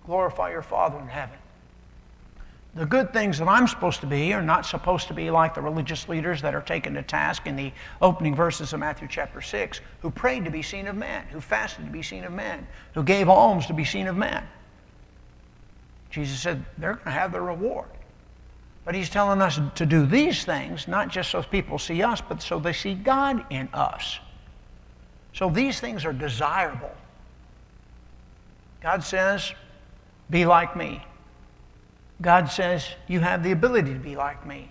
[0.05, 1.39] Glorify your Father in heaven.
[2.75, 5.63] The good things that I'm supposed to be are not supposed to be like the
[5.63, 9.81] religious leaders that are taken to task in the opening verses of Matthew chapter 6,
[10.01, 13.03] who prayed to be seen of men, who fasted to be seen of men, who
[13.03, 14.47] gave alms to be seen of men.
[16.11, 17.89] Jesus said they're going to have their reward.
[18.87, 22.41] But he's telling us to do these things, not just so people see us, but
[22.41, 24.21] so they see God in us.
[25.35, 26.93] So these things are desirable.
[28.81, 29.53] God says,
[30.31, 31.05] be like me.
[32.23, 34.71] God says, You have the ability to be like me.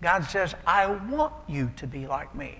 [0.00, 2.56] God says, I want you to be like me.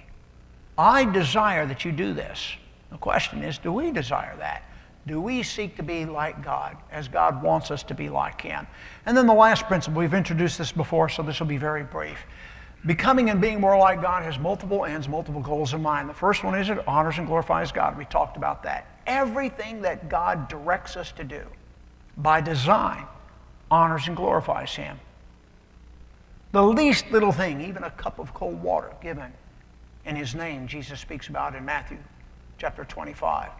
[0.76, 2.54] I desire that you do this.
[2.90, 4.64] The question is, do we desire that?
[5.10, 8.64] Do we seek to be like God as God wants us to be like Him?
[9.06, 12.16] And then the last principle, we've introduced this before, so this will be very brief.
[12.86, 16.08] Becoming and being more like God has multiple ends, multiple goals in mind.
[16.08, 17.98] The first one is it honors and glorifies God.
[17.98, 18.86] We talked about that.
[19.04, 21.42] Everything that God directs us to do
[22.16, 23.04] by design
[23.68, 24.96] honors and glorifies him.
[26.52, 29.32] The least little thing, even a cup of cold water given
[30.04, 31.98] in his name, Jesus speaks about in Matthew
[32.58, 33.50] chapter 25,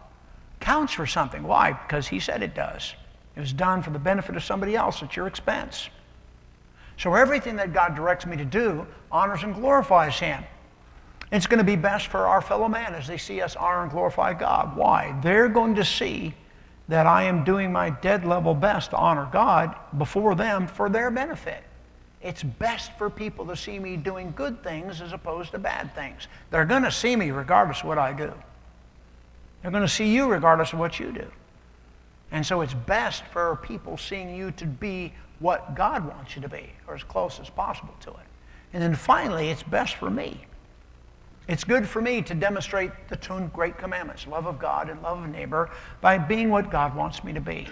[0.61, 1.43] counts for something.
[1.43, 1.73] Why?
[1.73, 2.93] Because he said it does.
[3.35, 5.89] It was done for the benefit of somebody else at your expense.
[6.97, 10.43] So everything that God directs me to do honors and glorifies him.
[11.31, 13.91] It's going to be best for our fellow man as they see us honor and
[13.91, 14.75] glorify God.
[14.75, 15.17] Why?
[15.23, 16.33] They're going to see
[16.89, 21.09] that I am doing my dead level best to honor God before them for their
[21.09, 21.63] benefit.
[22.21, 26.27] It's best for people to see me doing good things as opposed to bad things.
[26.51, 28.33] They're going to see me regardless of what I do.
[29.61, 31.27] They're going to see you regardless of what you do.
[32.31, 36.49] And so it's best for people seeing you to be what God wants you to
[36.49, 38.27] be, or as close as possible to it.
[38.73, 40.45] And then finally, it's best for me
[41.47, 45.21] it's good for me to demonstrate the two great commandments love of God and love
[45.23, 45.69] of neighbor
[45.99, 47.67] by being what God wants me to be.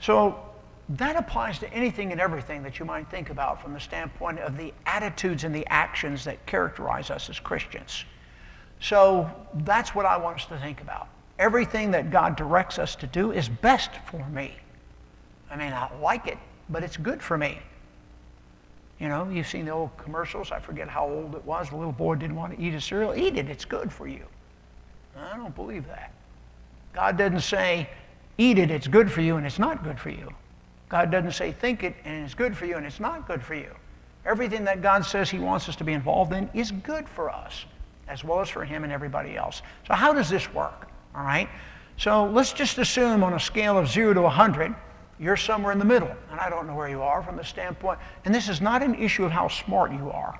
[0.00, 0.38] So
[0.90, 4.56] that applies to anything and everything that you might think about from the standpoint of
[4.56, 8.04] the attitudes and the actions that characterize us as Christians.
[8.80, 11.08] So that's what I want us to think about.
[11.38, 14.54] Everything that God directs us to do is best for me.
[15.50, 16.38] I may not like it,
[16.68, 17.58] but it's good for me.
[18.98, 20.52] You know, you've seen the old commercials.
[20.52, 21.70] I forget how old it was.
[21.70, 23.14] The little boy didn't want to eat his cereal.
[23.14, 23.48] Eat it.
[23.48, 24.24] It's good for you.
[25.16, 26.12] I don't believe that.
[26.92, 27.88] God doesn't say,
[28.38, 30.28] eat it, it's good for you, and it's not good for you.
[30.88, 33.54] God doesn't say, think it, and it's good for you, and it's not good for
[33.54, 33.70] you.
[34.26, 37.64] Everything that God says He wants us to be involved in is good for us,
[38.10, 39.62] as well as for Him and everybody else.
[39.86, 40.88] So, how does this work?
[41.14, 41.48] All right?
[41.96, 44.74] So, let's just assume on a scale of 0 to 100,
[45.18, 47.98] you're somewhere in the middle, and I don't know where you are from the standpoint.
[48.24, 50.38] And this is not an issue of how smart you are,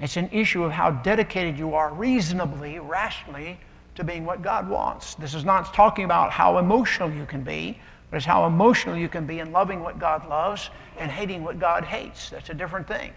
[0.00, 3.58] it's an issue of how dedicated you are reasonably, rationally
[3.94, 5.14] to being what God wants.
[5.14, 7.78] This is not talking about how emotional you can be,
[8.10, 11.60] but it's how emotional you can be in loving what God loves and hating what
[11.60, 12.30] God hates.
[12.30, 13.12] That's a different thing.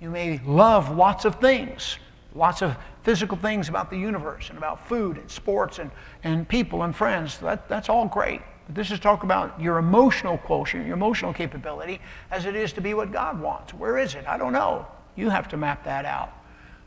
[0.00, 1.98] You may love lots of things,
[2.36, 5.90] lots of physical things about the universe and about food and sports and,
[6.24, 7.38] and people and friends.
[7.38, 8.42] That, that's all great.
[8.66, 12.80] But This is talk about your emotional quotient, your emotional capability, as it is to
[12.80, 13.72] be what God wants.
[13.72, 14.26] Where is it?
[14.26, 14.86] I don't know.
[15.14, 16.32] You have to map that out.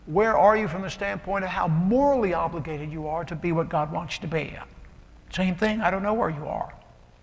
[0.06, 3.70] Where are you from the standpoint of how morally obligated you are to be what
[3.70, 4.56] God wants you to be?
[5.32, 6.74] Same thing, I don't know where you are.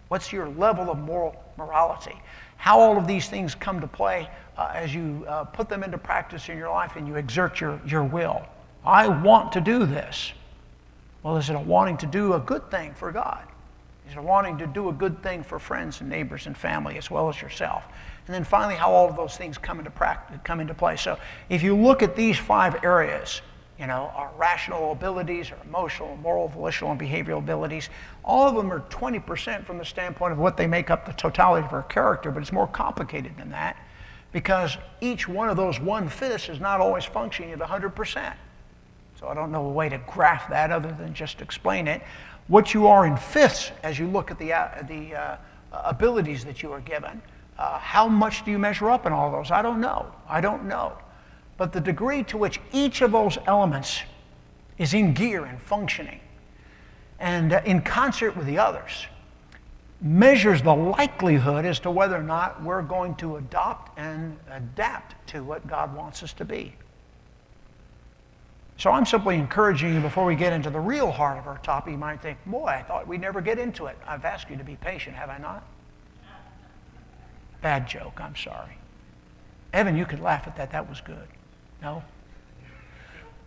[0.08, 2.20] What's your level of moral morality?
[2.56, 5.98] How all of these things come to play uh, as you uh, put them into
[5.98, 8.44] practice in your life and you exert your, your will.
[8.84, 10.32] I want to do this.
[11.22, 13.46] Well, is it a wanting to do a good thing for God?
[14.06, 17.28] He's wanting to do a good thing for friends and neighbors and family as well
[17.28, 17.84] as yourself.
[18.26, 20.96] And then finally, how all of those things come into practice, come into play.
[20.96, 23.42] So if you look at these five areas,
[23.78, 27.90] you know, our rational abilities, our emotional, moral, volitional, and behavioral abilities,
[28.24, 31.66] all of them are 20% from the standpoint of what they make up the totality
[31.66, 33.76] of our character, but it's more complicated than that
[34.32, 38.34] because each one of those one-fifths is not always functioning at 100%.
[39.18, 42.02] So I don't know a way to graph that other than just explain it
[42.48, 45.36] what you are in fifths as you look at the, uh, the uh,
[45.72, 47.20] abilities that you are given.
[47.58, 49.50] Uh, how much do you measure up in all those?
[49.50, 50.12] I don't know.
[50.28, 50.96] I don't know.
[51.56, 54.02] But the degree to which each of those elements
[54.78, 56.20] is in gear and functioning
[57.18, 59.06] and uh, in concert with the others
[60.00, 65.42] measures the likelihood as to whether or not we're going to adopt and adapt to
[65.42, 66.74] what God wants us to be.
[68.76, 71.92] So I'm simply encouraging you before we get into the real heart of our topic.
[71.92, 73.96] You might think, boy, I thought we'd never get into it.
[74.06, 75.66] I've asked you to be patient, have I not?
[77.62, 78.76] Bad joke, I'm sorry.
[79.72, 80.70] Evan, you could laugh at that.
[80.72, 81.26] That was good.
[81.82, 82.02] No?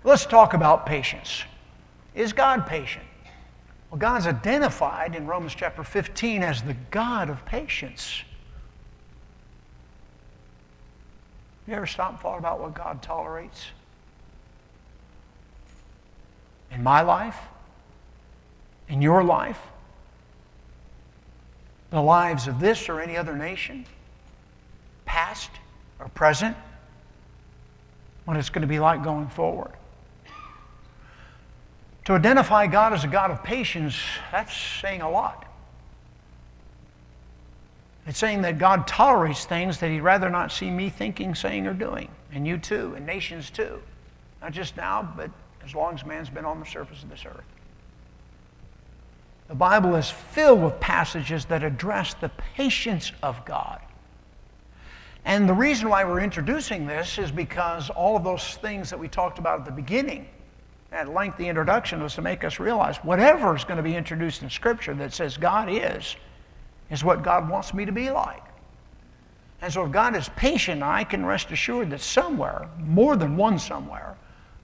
[0.04, 1.44] Let's talk about patience.
[2.16, 3.06] Is God patient?
[3.92, 8.24] Well, God's identified in Romans chapter 15 as the God of patience.
[11.68, 13.68] You ever stop and thought about what God tolerates?
[16.72, 17.38] In my life?
[18.88, 19.60] In your life?
[21.92, 23.86] The lives of this or any other nation?
[25.06, 25.50] Past
[26.00, 26.56] or present?
[28.30, 29.72] What it's going to be like going forward.
[32.06, 34.00] To identify God as a God of patience,
[34.32, 35.52] that's saying a lot.
[38.06, 41.74] It's saying that God tolerates things that He'd rather not see me thinking, saying, or
[41.74, 42.08] doing.
[42.32, 43.82] And you too, and nations too.
[44.44, 45.32] Not just now, but
[45.66, 47.42] as long as man's been on the surface of this earth.
[49.48, 53.82] The Bible is filled with passages that address the patience of God.
[55.26, 59.08] And the reason why we're introducing this is because all of those things that we
[59.08, 60.28] talked about at the beginning,
[60.92, 64.50] that lengthy introduction, was to make us realize whatever is going to be introduced in
[64.50, 66.16] Scripture that says God is,
[66.90, 68.44] is what God wants me to be like.
[69.62, 73.60] And so if God is patient, I can rest assured that somewhere, more than one
[73.60, 74.16] somewhere,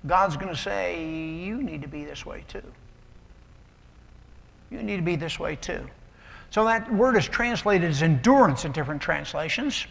[0.08, 2.64] God's going to say, You need to be this way too.
[4.70, 5.86] You need to be this way too.
[6.49, 9.86] So that word is translated as endurance in different translations.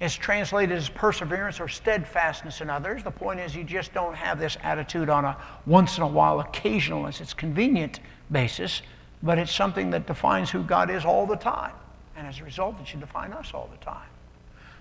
[0.00, 3.04] It's translated as perseverance or steadfastness in others.
[3.04, 5.36] The point is, you just don't have this attitude on a
[5.66, 8.82] once in a while, occasional, as it's convenient basis
[9.24, 11.72] but it's something that defines who God is all the time.
[12.14, 14.06] And as a result, it should define us all the time.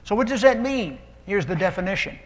[0.03, 0.99] So, what does that mean?
[1.25, 2.19] Here's the definition.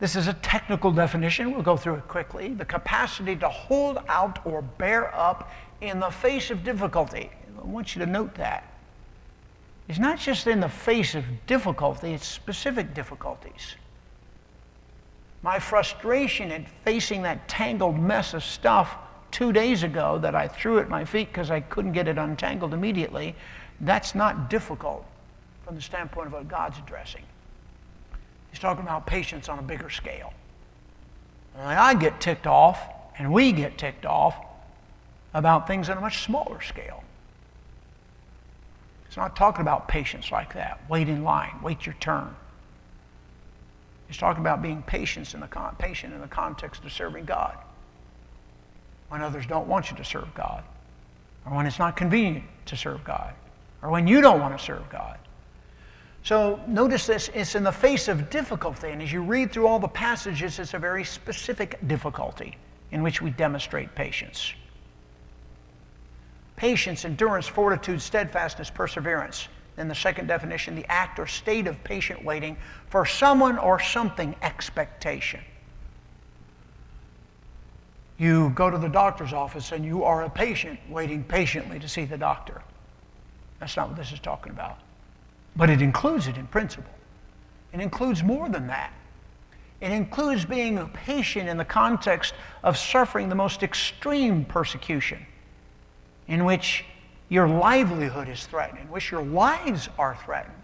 [0.00, 1.52] This is a technical definition.
[1.52, 2.54] We'll go through it quickly.
[2.54, 5.52] The capacity to hold out or bear up
[5.82, 7.30] in the face of difficulty.
[7.56, 8.71] I want you to note that.
[9.88, 13.76] It's not just in the face of difficulty, it's specific difficulties.
[15.42, 18.96] My frustration at facing that tangled mess of stuff
[19.32, 22.74] two days ago that I threw at my feet because I couldn't get it untangled
[22.74, 23.34] immediately,
[23.80, 25.04] that's not difficult
[25.64, 27.22] from the standpoint of what God's addressing.
[28.50, 30.32] He's talking about patience on a bigger scale.
[31.56, 32.80] And I get ticked off,
[33.18, 34.36] and we get ticked off
[35.34, 37.02] about things on a much smaller scale.
[39.12, 40.80] He's not talking about patience like that.
[40.88, 42.34] Wait in line, wait your turn.
[44.08, 47.58] He's talking about being patient in the, con- patient in the context of serving God
[49.10, 50.64] when others don't want you to serve God,
[51.44, 53.34] or when it's not convenient to serve God,
[53.82, 55.18] or when you don't want to serve God.
[56.24, 59.78] So notice this, it's in the face of difficulty, and as you read through all
[59.78, 62.56] the passages, it's a very specific difficulty
[62.92, 64.54] in which we demonstrate patience.
[66.56, 69.48] Patience, endurance, fortitude, steadfastness, perseverance.
[69.76, 72.56] Then the second definition, the act or state of patient waiting
[72.88, 75.40] for someone or something expectation
[78.22, 82.04] you go to the doctor's office and you are a patient waiting patiently to see
[82.04, 82.62] the doctor.
[83.58, 84.78] That's not what this is talking about.
[85.56, 86.92] But it includes it in principle.
[87.72, 88.92] It includes more than that.
[89.80, 95.26] It includes being a patient in the context of suffering the most extreme persecution,
[96.28, 96.84] in which
[97.28, 100.54] your livelihood is threatened, in which your lives are threatened,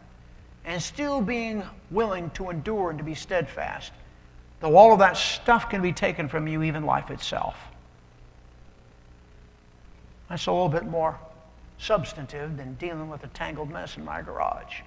[0.65, 3.93] and still being willing to endure and to be steadfast
[4.61, 7.57] Though all of that stuff can be taken from you, even life itself.
[10.29, 11.19] That's a little bit more
[11.79, 14.81] substantive than dealing with a tangled mess in my garage.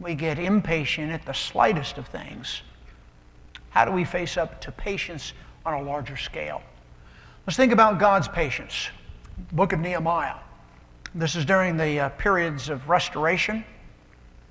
[0.00, 2.62] We get impatient at the slightest of things.
[3.70, 5.34] How do we face up to patience
[5.66, 6.62] on a larger scale?
[7.48, 8.90] Let's think about God's patience.
[9.52, 10.34] Book of Nehemiah.
[11.14, 13.64] This is during the uh, periods of restoration.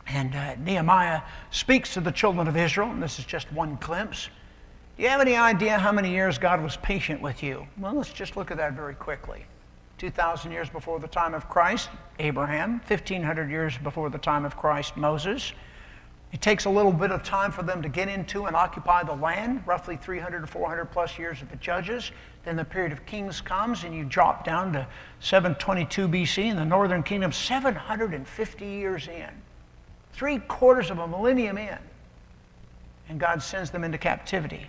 [0.08, 1.22] And uh, Nehemiah
[1.52, 4.30] speaks to the children of Israel, and this is just one glimpse.
[4.98, 7.68] Do you have any idea how many years God was patient with you?
[7.78, 9.46] Well, let's just look at that very quickly.
[10.00, 12.82] 2,000 years before the time of Christ, Abraham.
[12.88, 15.54] 1,500 years before the time of Christ, Moses.
[16.34, 19.16] It takes a little bit of time for them to get into and occupy the
[19.16, 22.12] land, roughly 300 to 400 plus years of the judges.
[22.44, 24.88] Then the period of kings comes, and you drop down to
[25.20, 29.30] 722 BC in the northern kingdom, 750 years in
[30.18, 31.78] three quarters of a millennium in,
[33.08, 34.68] and God sends them into captivity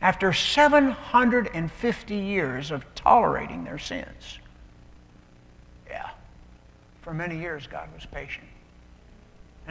[0.00, 4.40] after 750 years of tolerating their sins.
[5.88, 6.10] Yeah,
[7.02, 8.46] for many years, God was patient.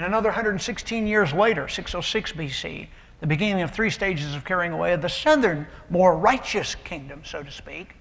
[0.02, 2.88] And another 116 years later, 606 BC,
[3.20, 7.44] the beginning of three stages of carrying away of the southern, more righteous kingdom, so
[7.44, 7.94] to speak,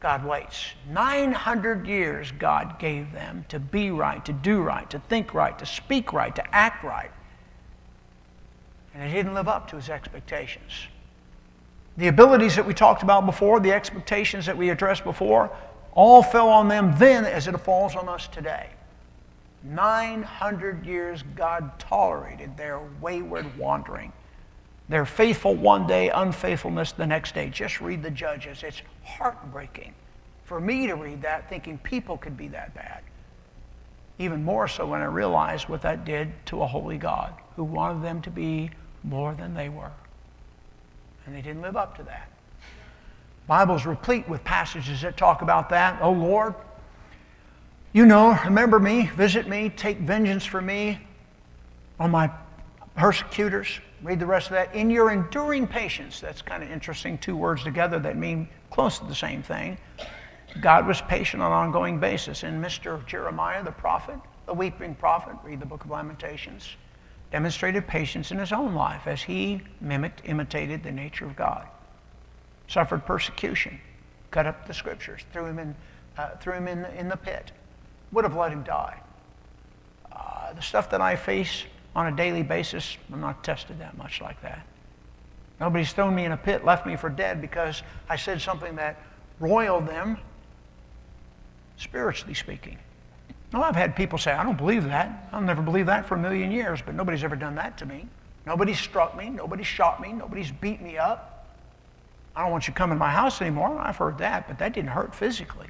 [0.00, 0.68] God waits.
[0.88, 5.66] 900 years God gave them to be right, to do right, to think right, to
[5.66, 7.10] speak right, to act right.
[8.94, 10.72] And they didn't live up to his expectations.
[11.98, 15.54] The abilities that we talked about before, the expectations that we addressed before,
[15.92, 18.70] all fell on them then as it falls on us today.
[19.64, 24.12] 900 years God tolerated their wayward wandering.
[24.88, 27.50] Their faithful one day, unfaithfulness the next day.
[27.50, 28.62] Just read the Judges.
[28.62, 29.94] It's heartbreaking
[30.44, 33.02] for me to read that thinking people could be that bad.
[34.18, 38.02] Even more so when I realized what that did to a holy God who wanted
[38.02, 38.70] them to be
[39.04, 39.92] more than they were.
[41.26, 42.30] And they didn't live up to that.
[43.46, 46.00] Bible's replete with passages that talk about that.
[46.00, 46.54] Oh Lord,
[47.98, 51.00] you know, remember me, visit me, take vengeance for me
[51.98, 52.30] on my
[52.94, 53.80] persecutors.
[54.04, 54.72] Read the rest of that.
[54.72, 59.04] In your enduring patience, that's kind of interesting, two words together that mean close to
[59.06, 59.78] the same thing.
[60.60, 62.44] God was patient on an ongoing basis.
[62.44, 63.04] And Mr.
[63.04, 66.76] Jeremiah, the prophet, the weeping prophet, read the book of Lamentations,
[67.32, 71.66] demonstrated patience in his own life as he mimicked, imitated the nature of God.
[72.68, 73.80] Suffered persecution,
[74.30, 75.74] cut up the scriptures, threw him in,
[76.16, 77.50] uh, threw him in, in the pit,
[78.12, 79.00] would have let him die.
[80.10, 84.20] Uh, the stuff that I face on a daily basis, I'm not tested that much
[84.20, 84.66] like that.
[85.60, 89.00] Nobody's thrown me in a pit, left me for dead because I said something that
[89.40, 90.18] roiled them,
[91.76, 92.78] spiritually speaking.
[93.52, 95.28] Well, I've had people say, I don't believe that.
[95.32, 98.06] I'll never believe that for a million years, but nobody's ever done that to me.
[98.46, 99.30] Nobody's struck me.
[99.30, 100.12] Nobody's shot me.
[100.12, 101.46] Nobody's beat me up.
[102.36, 103.78] I don't want you coming to my house anymore.
[103.78, 105.68] I've heard that, but that didn't hurt physically.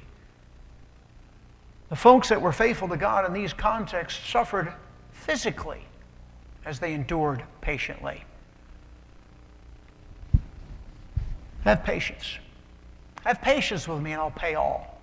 [1.89, 4.71] The folks that were faithful to God in these contexts suffered
[5.11, 5.81] physically
[6.65, 8.23] as they endured patiently.
[11.63, 12.37] Have patience.
[13.25, 14.99] Have patience with me and I'll pay all.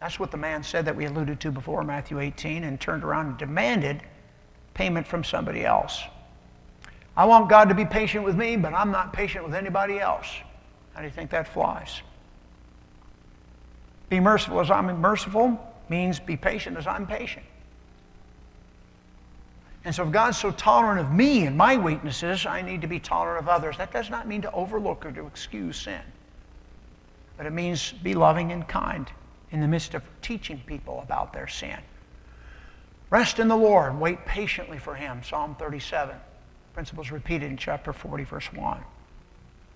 [0.00, 3.26] That's what the man said that we alluded to before, Matthew 18, and turned around
[3.26, 4.02] and demanded
[4.74, 6.02] payment from somebody else.
[7.16, 10.28] I want God to be patient with me, but I'm not patient with anybody else.
[10.94, 12.02] How do you think that flies?
[14.08, 17.44] Be merciful as I'm merciful means be patient as I'm patient.
[19.84, 23.00] And so, if God's so tolerant of me and my weaknesses, I need to be
[23.00, 23.76] tolerant of others.
[23.78, 26.02] That does not mean to overlook or to excuse sin,
[27.36, 29.10] but it means be loving and kind
[29.50, 31.78] in the midst of teaching people about their sin.
[33.10, 35.22] Rest in the Lord, wait patiently for Him.
[35.22, 36.16] Psalm 37.
[36.74, 38.80] Principles repeated in chapter 40, verse 1.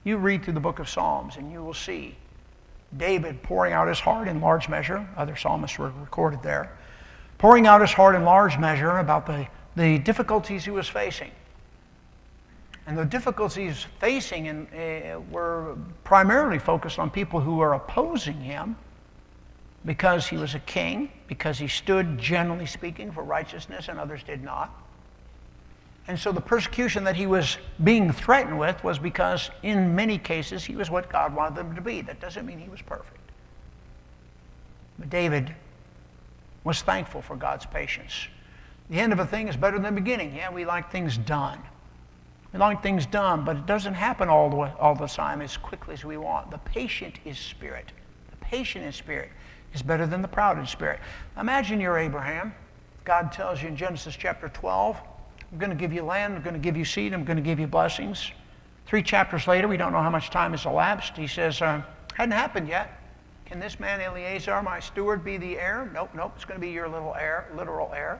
[0.05, 2.17] You read through the book of Psalms and you will see
[2.97, 5.07] David pouring out his heart in large measure.
[5.17, 6.77] Other psalmists were recorded there.
[7.39, 11.31] Pouring out his heart in large measure about the, the difficulties he was facing.
[12.87, 18.77] And the difficulties facing in, uh, were primarily focused on people who were opposing him
[19.85, 24.43] because he was a king, because he stood, generally speaking, for righteousness and others did
[24.43, 24.82] not.
[26.09, 30.65] And so the persecution that he was being threatened with was because, in many cases,
[30.65, 32.01] he was what God wanted them to be.
[32.03, 33.21] That doesn't mean he was perfect.
[34.99, 35.55] But David
[36.65, 38.27] was thankful for God's patience.
[38.91, 40.35] The end of a thing is better than the beginning.
[40.35, 41.61] Yeah, we like things done.
[42.53, 45.95] We like things done, but it doesn't happen all the, all the time as quickly
[45.95, 46.51] as we want.
[46.51, 47.93] The patient is spirit.
[48.31, 49.31] The patient in spirit
[49.73, 51.01] is better than the proud in spirit.
[51.39, 52.55] Imagine you're Abraham.
[53.05, 55.01] God tells you in Genesis chapter 12,
[55.53, 57.43] I'm going to give you land, I'm going to give you seed, I'm going to
[57.43, 58.33] give you blessings.
[58.87, 61.17] Three chapters later, we don't know how much time has elapsed.
[61.17, 61.83] He says, uh,
[62.15, 62.99] hadn't happened yet.
[63.45, 65.91] Can this man Eleazar, my steward, be the heir?
[65.93, 68.19] Nope, nope, it's going to be your little heir, literal heir.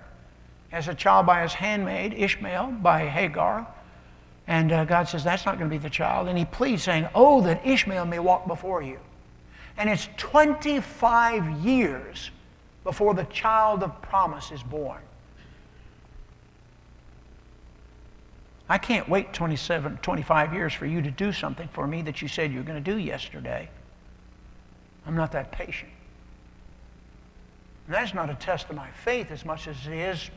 [0.73, 3.67] As a child by his handmaid, Ishmael, by Hagar.
[4.47, 6.29] And uh, God says, that's not going to be the child.
[6.29, 8.99] And he pleads, saying, Oh, that Ishmael may walk before you.
[9.79, 12.31] And it's 25 years
[12.85, 15.01] before the child of promise is born.
[18.73, 22.29] I can't wait 27, 25 years for you to do something for me that you
[22.29, 23.69] said you were going to do yesterday.
[25.07, 25.91] I'm not that patient.
[27.85, 30.31] And that's not a test of my faith as much as it is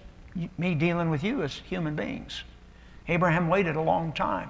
[0.58, 2.44] me dealing with you as human beings.
[3.08, 4.50] Abraham waited a long time.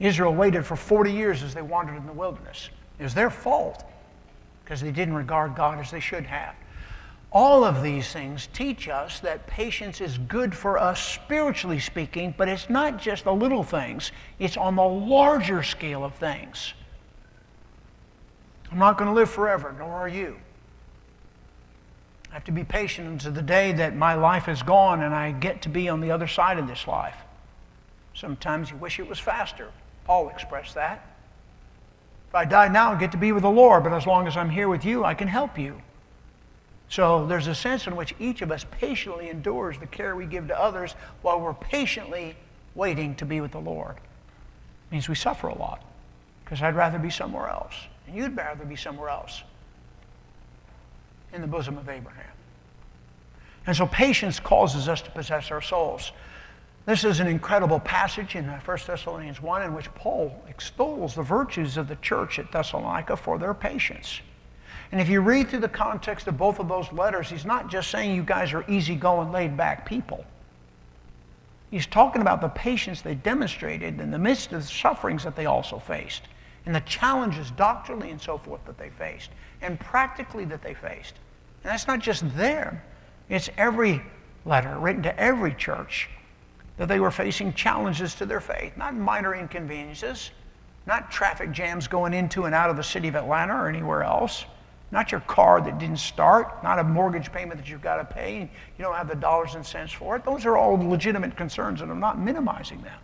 [0.00, 2.68] Israel waited for 40 years as they wandered in the wilderness.
[2.98, 3.84] It was their fault
[4.62, 6.54] because they didn't regard God as they should have.
[7.30, 12.48] All of these things teach us that patience is good for us spiritually speaking, but
[12.48, 16.72] it's not just the little things, it's on the larger scale of things.
[18.72, 20.38] I'm not going to live forever, nor are you.
[22.30, 25.32] I have to be patient until the day that my life is gone and I
[25.32, 27.16] get to be on the other side of this life.
[28.14, 29.70] Sometimes you wish it was faster.
[30.04, 31.06] Paul expressed that.
[32.28, 34.36] If I die now, I get to be with the Lord, but as long as
[34.36, 35.80] I'm here with you, I can help you.
[36.88, 40.48] So there's a sense in which each of us patiently endures the care we give
[40.48, 42.34] to others while we're patiently
[42.74, 43.96] waiting to be with the Lord.
[43.96, 45.84] It means we suffer a lot
[46.44, 47.74] because I'd rather be somewhere else.
[48.06, 49.42] And you'd rather be somewhere else
[51.34, 52.24] in the bosom of Abraham.
[53.66, 56.12] And so patience causes us to possess our souls.
[56.86, 61.22] This is an incredible passage in uh, 1 Thessalonians 1 in which Paul extols the
[61.22, 64.22] virtues of the church at Thessalonica for their patience.
[64.92, 67.90] And if you read through the context of both of those letters, he's not just
[67.90, 70.24] saying you guys are easygoing, laid back people.
[71.70, 75.46] He's talking about the patience they demonstrated in the midst of the sufferings that they
[75.46, 76.22] also faced,
[76.64, 81.14] and the challenges doctrinally and so forth that they faced, and practically that they faced.
[81.62, 82.80] And that's not just them,
[83.28, 84.02] it's every
[84.46, 86.08] letter written to every church
[86.78, 90.30] that they were facing challenges to their faith, not minor inconveniences,
[90.86, 94.46] not traffic jams going into and out of the city of Atlanta or anywhere else,
[94.90, 98.38] not your car that didn't start, not a mortgage payment that you've got to pay
[98.38, 100.24] and you don't have the dollars and cents for it.
[100.24, 102.98] Those are all legitimate concerns, and I'm not minimizing them.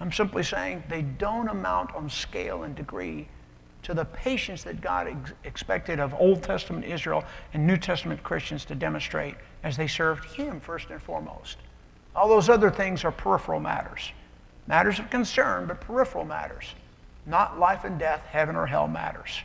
[0.00, 3.28] I'm simply saying they don't amount on scale and degree
[3.82, 7.24] to the patience that God ex- expected of Old Testament Israel
[7.54, 11.58] and New Testament Christians to demonstrate as they served Him first and foremost.
[12.14, 14.12] All those other things are peripheral matters.
[14.66, 16.74] Matters of concern, but peripheral matters.
[17.26, 19.40] Not life and death, heaven or hell matters.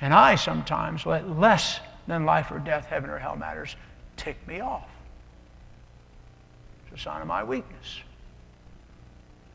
[0.00, 3.76] And I sometimes let less than life or death, heaven or hell matters
[4.16, 4.88] tick me off.
[6.86, 8.00] It's a sign of my weakness.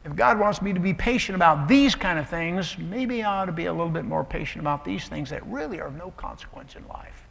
[0.03, 3.45] If God wants me to be patient about these kind of things, maybe I ought
[3.45, 6.11] to be a little bit more patient about these things that really are of no
[6.17, 7.27] consequence in life.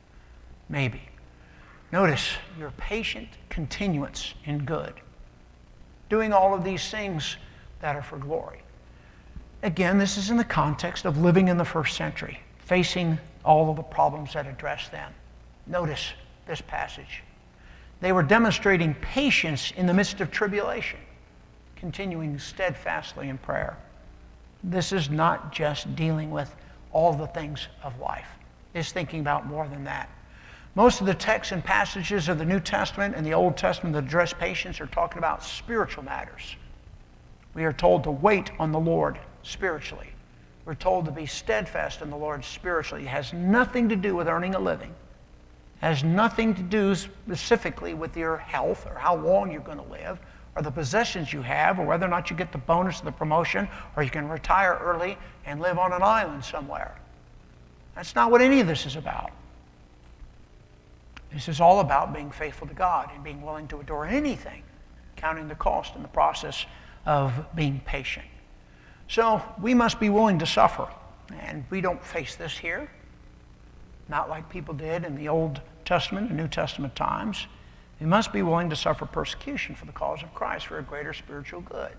[0.69, 1.03] Maybe.
[1.93, 4.95] Notice your patient continuance in good,
[6.09, 7.37] doing all of these things
[7.81, 8.63] that are for glory.
[9.65, 12.39] Again, this is in the context of living in the first century,
[12.71, 15.13] facing all of the problems that address them.
[15.67, 16.13] Notice
[16.47, 17.25] this passage.
[18.01, 21.01] They were demonstrating patience in the midst of tribulation,
[21.75, 23.77] continuing steadfastly in prayer.
[24.63, 26.55] This is not just dealing with
[26.93, 28.29] all the things of life,
[28.73, 30.09] it's thinking about more than that.
[30.77, 34.05] Most of the texts and passages of the New Testament and the Old Testament that
[34.05, 36.55] address patience are talking about spiritual matters.
[37.53, 40.11] We are told to wait on the Lord spiritually.
[40.65, 43.05] We're told to be steadfast in the Lord spiritually.
[43.05, 44.91] It has nothing to do with earning a living.
[44.91, 49.91] It has nothing to do specifically with your health or how long you're going to
[49.91, 50.21] live
[50.55, 53.13] or the possessions you have or whether or not you get the bonus or the
[53.13, 56.95] promotion or you can retire early and live on an island somewhere.
[57.95, 59.31] That's not what any of this is about.
[61.33, 64.63] This is all about being faithful to God and being willing to endure anything,
[65.17, 66.67] counting the cost in the process
[67.07, 68.27] of being patient.
[69.11, 70.89] So we must be willing to suffer.
[71.41, 72.89] And we don't face this here,
[74.09, 77.49] not like people did in the Old Testament and New Testament times.
[78.01, 81.13] We must be willing to suffer persecution for the cause of Christ for a greater
[81.13, 81.91] spiritual good.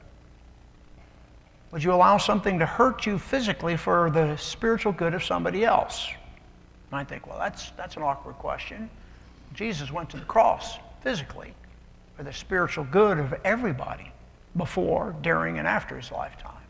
[1.71, 6.07] Would you allow something to hurt you physically for the spiritual good of somebody else?
[6.09, 6.17] You
[6.91, 8.89] might think, well, that's, that's an awkward question.
[9.53, 11.53] Jesus went to the cross physically
[12.15, 14.11] for the spiritual good of everybody
[14.55, 16.60] before, during, and after his lifetime.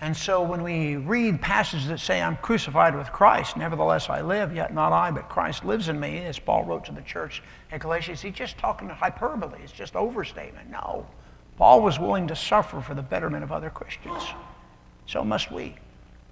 [0.00, 4.54] And so when we read passages that say, I'm crucified with Christ, nevertheless I live,
[4.54, 7.42] yet not I, but Christ lives in me, as Paul wrote to the church
[7.72, 9.58] in Galatians, he's just talking hyperbole.
[9.62, 10.70] It's just overstatement.
[10.70, 11.06] No.
[11.56, 14.22] Paul was willing to suffer for the betterment of other Christians.
[15.06, 15.76] So must we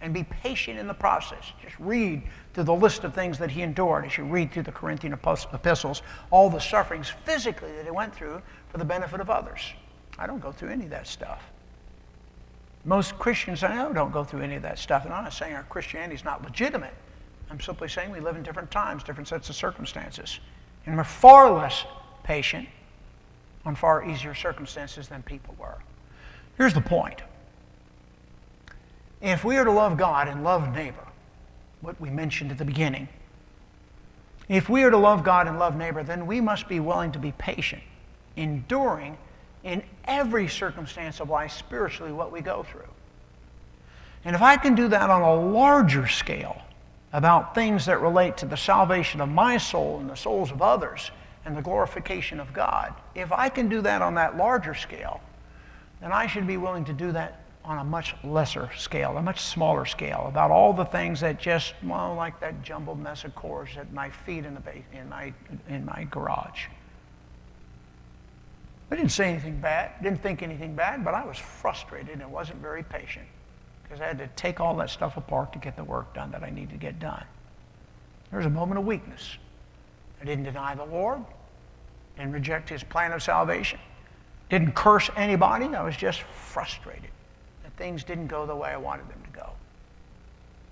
[0.03, 1.53] and be patient in the process.
[1.63, 4.73] Just read through the list of things that he endured as you read through the
[4.73, 9.73] Corinthian epistles, all the sufferings physically that he went through for the benefit of others.
[10.19, 11.43] I don't go through any of that stuff.
[12.85, 15.05] Most Christians I know don't go through any of that stuff.
[15.05, 16.95] And I'm not saying our Christianity is not legitimate.
[17.51, 20.41] I'm simply saying we live in different times, different sets of circumstances.
[20.87, 21.85] And we're far less
[22.23, 22.69] patient
[23.65, 25.79] on far easier circumstances than people were.
[26.57, 27.23] Here's the point
[29.21, 31.07] if we are to love God and love neighbor,
[31.81, 33.09] what we mentioned at the beginning,
[34.49, 37.19] if we are to love God and love neighbor, then we must be willing to
[37.19, 37.83] be patient,
[38.37, 39.17] enduring
[39.65, 42.89] in every circumstance of life spiritually what we go through.
[44.25, 46.61] And if I can do that on a larger scale
[47.13, 51.11] about things that relate to the salvation of my soul and the souls of others
[51.45, 55.21] and the glorification of God, if I can do that on that larger scale,
[56.01, 59.41] then I should be willing to do that on a much lesser scale, a much
[59.41, 63.71] smaller scale, about all the things that just, well, like that jumbled mess of cores
[63.79, 65.33] at my feet in, the ba- in, my,
[65.69, 66.67] in my garage.
[68.95, 72.63] I didn't say anything bad, didn't think anything bad, but I was frustrated and wasn't
[72.63, 73.27] very patient
[73.83, 76.45] because I had to take all that stuff apart to get the work done that
[76.45, 77.25] I needed to get done.
[78.31, 79.37] There was a moment of weakness.
[80.23, 81.25] I didn't deny the Lord,
[82.17, 83.81] didn't reject his plan of salvation,
[84.49, 85.67] didn't curse anybody.
[85.75, 87.11] I was just frustrated
[87.65, 89.51] that things didn't go the way I wanted them to go.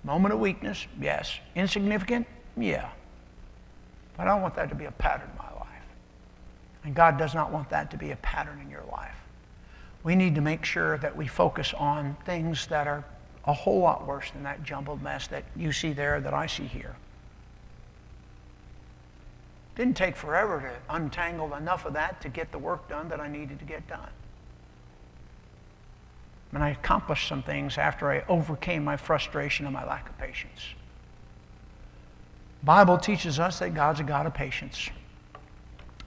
[0.05, 1.39] Moment of weakness, yes.
[1.55, 2.89] Insignificant, yeah.
[4.15, 5.29] But I don't want that to be a pattern.
[6.83, 9.15] And God does not want that to be a pattern in your life.
[10.03, 13.05] We need to make sure that we focus on things that are
[13.45, 16.65] a whole lot worse than that jumbled mess that you see there, that I see
[16.65, 16.95] here.
[19.75, 23.27] Didn't take forever to untangle enough of that to get the work done that I
[23.27, 24.09] needed to get done.
[26.53, 30.61] And I accomplished some things after I overcame my frustration and my lack of patience.
[32.63, 34.89] Bible teaches us that God's a God of patience.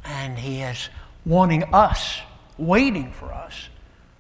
[0.07, 0.89] And He is
[1.25, 2.21] wanting us,
[2.59, 3.69] waiting for us,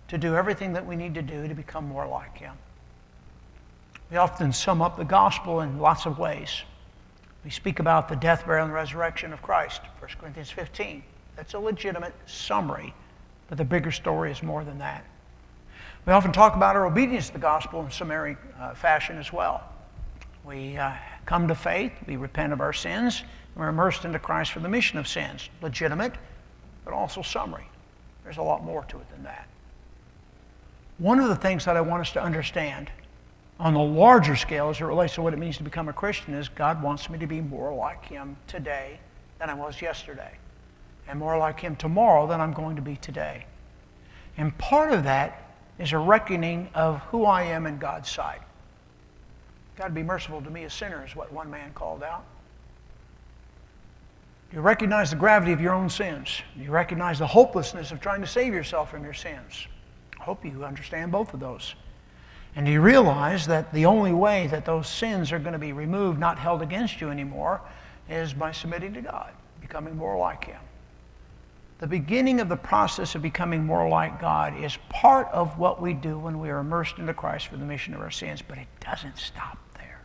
[0.08, 2.54] to do everything that we need to do to become more like Him.
[4.10, 6.62] We often sum up the gospel in lots of ways.
[7.44, 11.02] We speak about the death, burial, and resurrection of Christ, 1 Corinthians 15.
[11.36, 12.94] That's a legitimate summary,
[13.48, 15.04] but the bigger story is more than that.
[16.06, 19.62] We often talk about our obedience to the gospel in summary uh, fashion as well.
[20.44, 20.92] We uh,
[21.24, 23.24] come to faith, we repent of our sins,
[23.56, 25.48] we're immersed into Christ for the remission of sins.
[25.62, 26.12] Legitimate,
[26.84, 27.66] but also summary.
[28.22, 29.48] There's a lot more to it than that.
[30.98, 32.90] One of the things that I want us to understand
[33.58, 36.34] on the larger scale as it relates to what it means to become a Christian
[36.34, 38.98] is God wants me to be more like Him today
[39.38, 40.32] than I was yesterday,
[41.08, 43.46] and more like Him tomorrow than I'm going to be today.
[44.36, 48.40] And part of that is a reckoning of who I am in God's sight.
[49.76, 52.24] God be merciful to me, a sinner, is what one man called out.
[54.52, 56.40] You recognize the gravity of your own sins?
[56.56, 59.66] You recognize the hopelessness of trying to save yourself from your sins?
[60.20, 61.74] I hope you understand both of those.
[62.54, 66.18] And you realize that the only way that those sins are going to be removed,
[66.18, 67.60] not held against you anymore,
[68.08, 70.60] is by submitting to God, becoming more like Him?
[71.78, 75.92] The beginning of the process of becoming more like God is part of what we
[75.92, 78.68] do when we are immersed into Christ for the remission of our sins, but it
[78.80, 80.00] doesn't stop there.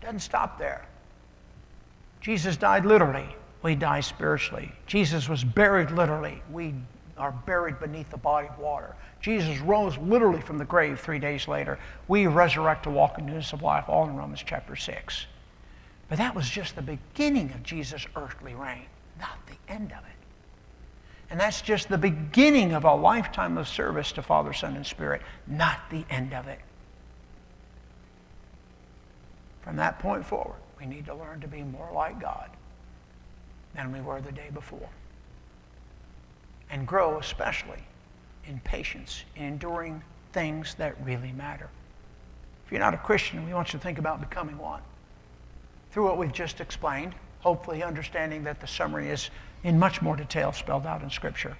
[0.00, 0.88] It doesn't stop there.
[2.20, 4.72] Jesus died literally, we die spiritually.
[4.86, 6.74] Jesus was buried literally, we
[7.16, 8.94] are buried beneath the body of water.
[9.20, 11.78] Jesus rose literally from the grave three days later.
[12.08, 15.26] We resurrect to walk in newness of life, all in Romans chapter 6.
[16.08, 18.86] But that was just the beginning of Jesus' earthly reign
[19.20, 20.16] not the end of it.
[21.30, 25.22] And that's just the beginning of a lifetime of service to Father, Son, and Spirit,
[25.46, 26.58] not the end of it.
[29.62, 32.50] From that point forward, we need to learn to be more like God
[33.74, 34.88] than we were the day before.
[36.70, 37.82] And grow, especially,
[38.46, 40.02] in patience, in enduring
[40.32, 41.68] things that really matter.
[42.64, 44.82] If you're not a Christian, we want you to think about becoming one.
[45.90, 49.30] Through what we've just explained, hopefully understanding that the summary is
[49.64, 51.56] in much more detail spelled out in Scripture.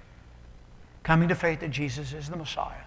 [1.03, 2.83] Coming to faith that Jesus is the Messiah.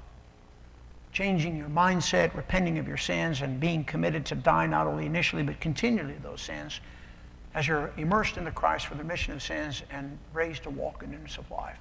[1.14, 5.44] Changing your mindset, repenting of your sins, and being committed to die not only initially
[5.44, 6.80] but continually those sins
[7.54, 11.12] as you're immersed into Christ for the remission of sins and raised to walk in
[11.12, 11.78] newness of life.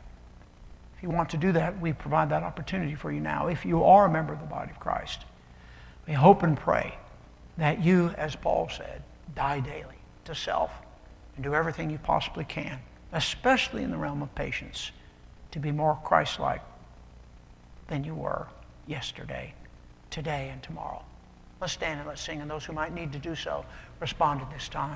[0.95, 3.47] If you want to do that, we provide that opportunity for you now.
[3.47, 5.25] If you are a member of the body of Christ,
[6.07, 6.93] we hope and pray
[7.57, 9.01] that you, as Paul said,
[9.33, 10.71] die daily to self
[11.35, 12.79] and do everything you possibly can,
[13.11, 14.91] especially in the realm of patience,
[15.49, 16.61] to be more Christ like
[17.87, 18.47] than you were
[18.87, 19.53] yesterday,
[20.09, 21.03] today, and tomorrow.
[21.61, 23.65] Let's stand and let's sing, and those who might need to do so
[23.99, 24.91] respond at this time.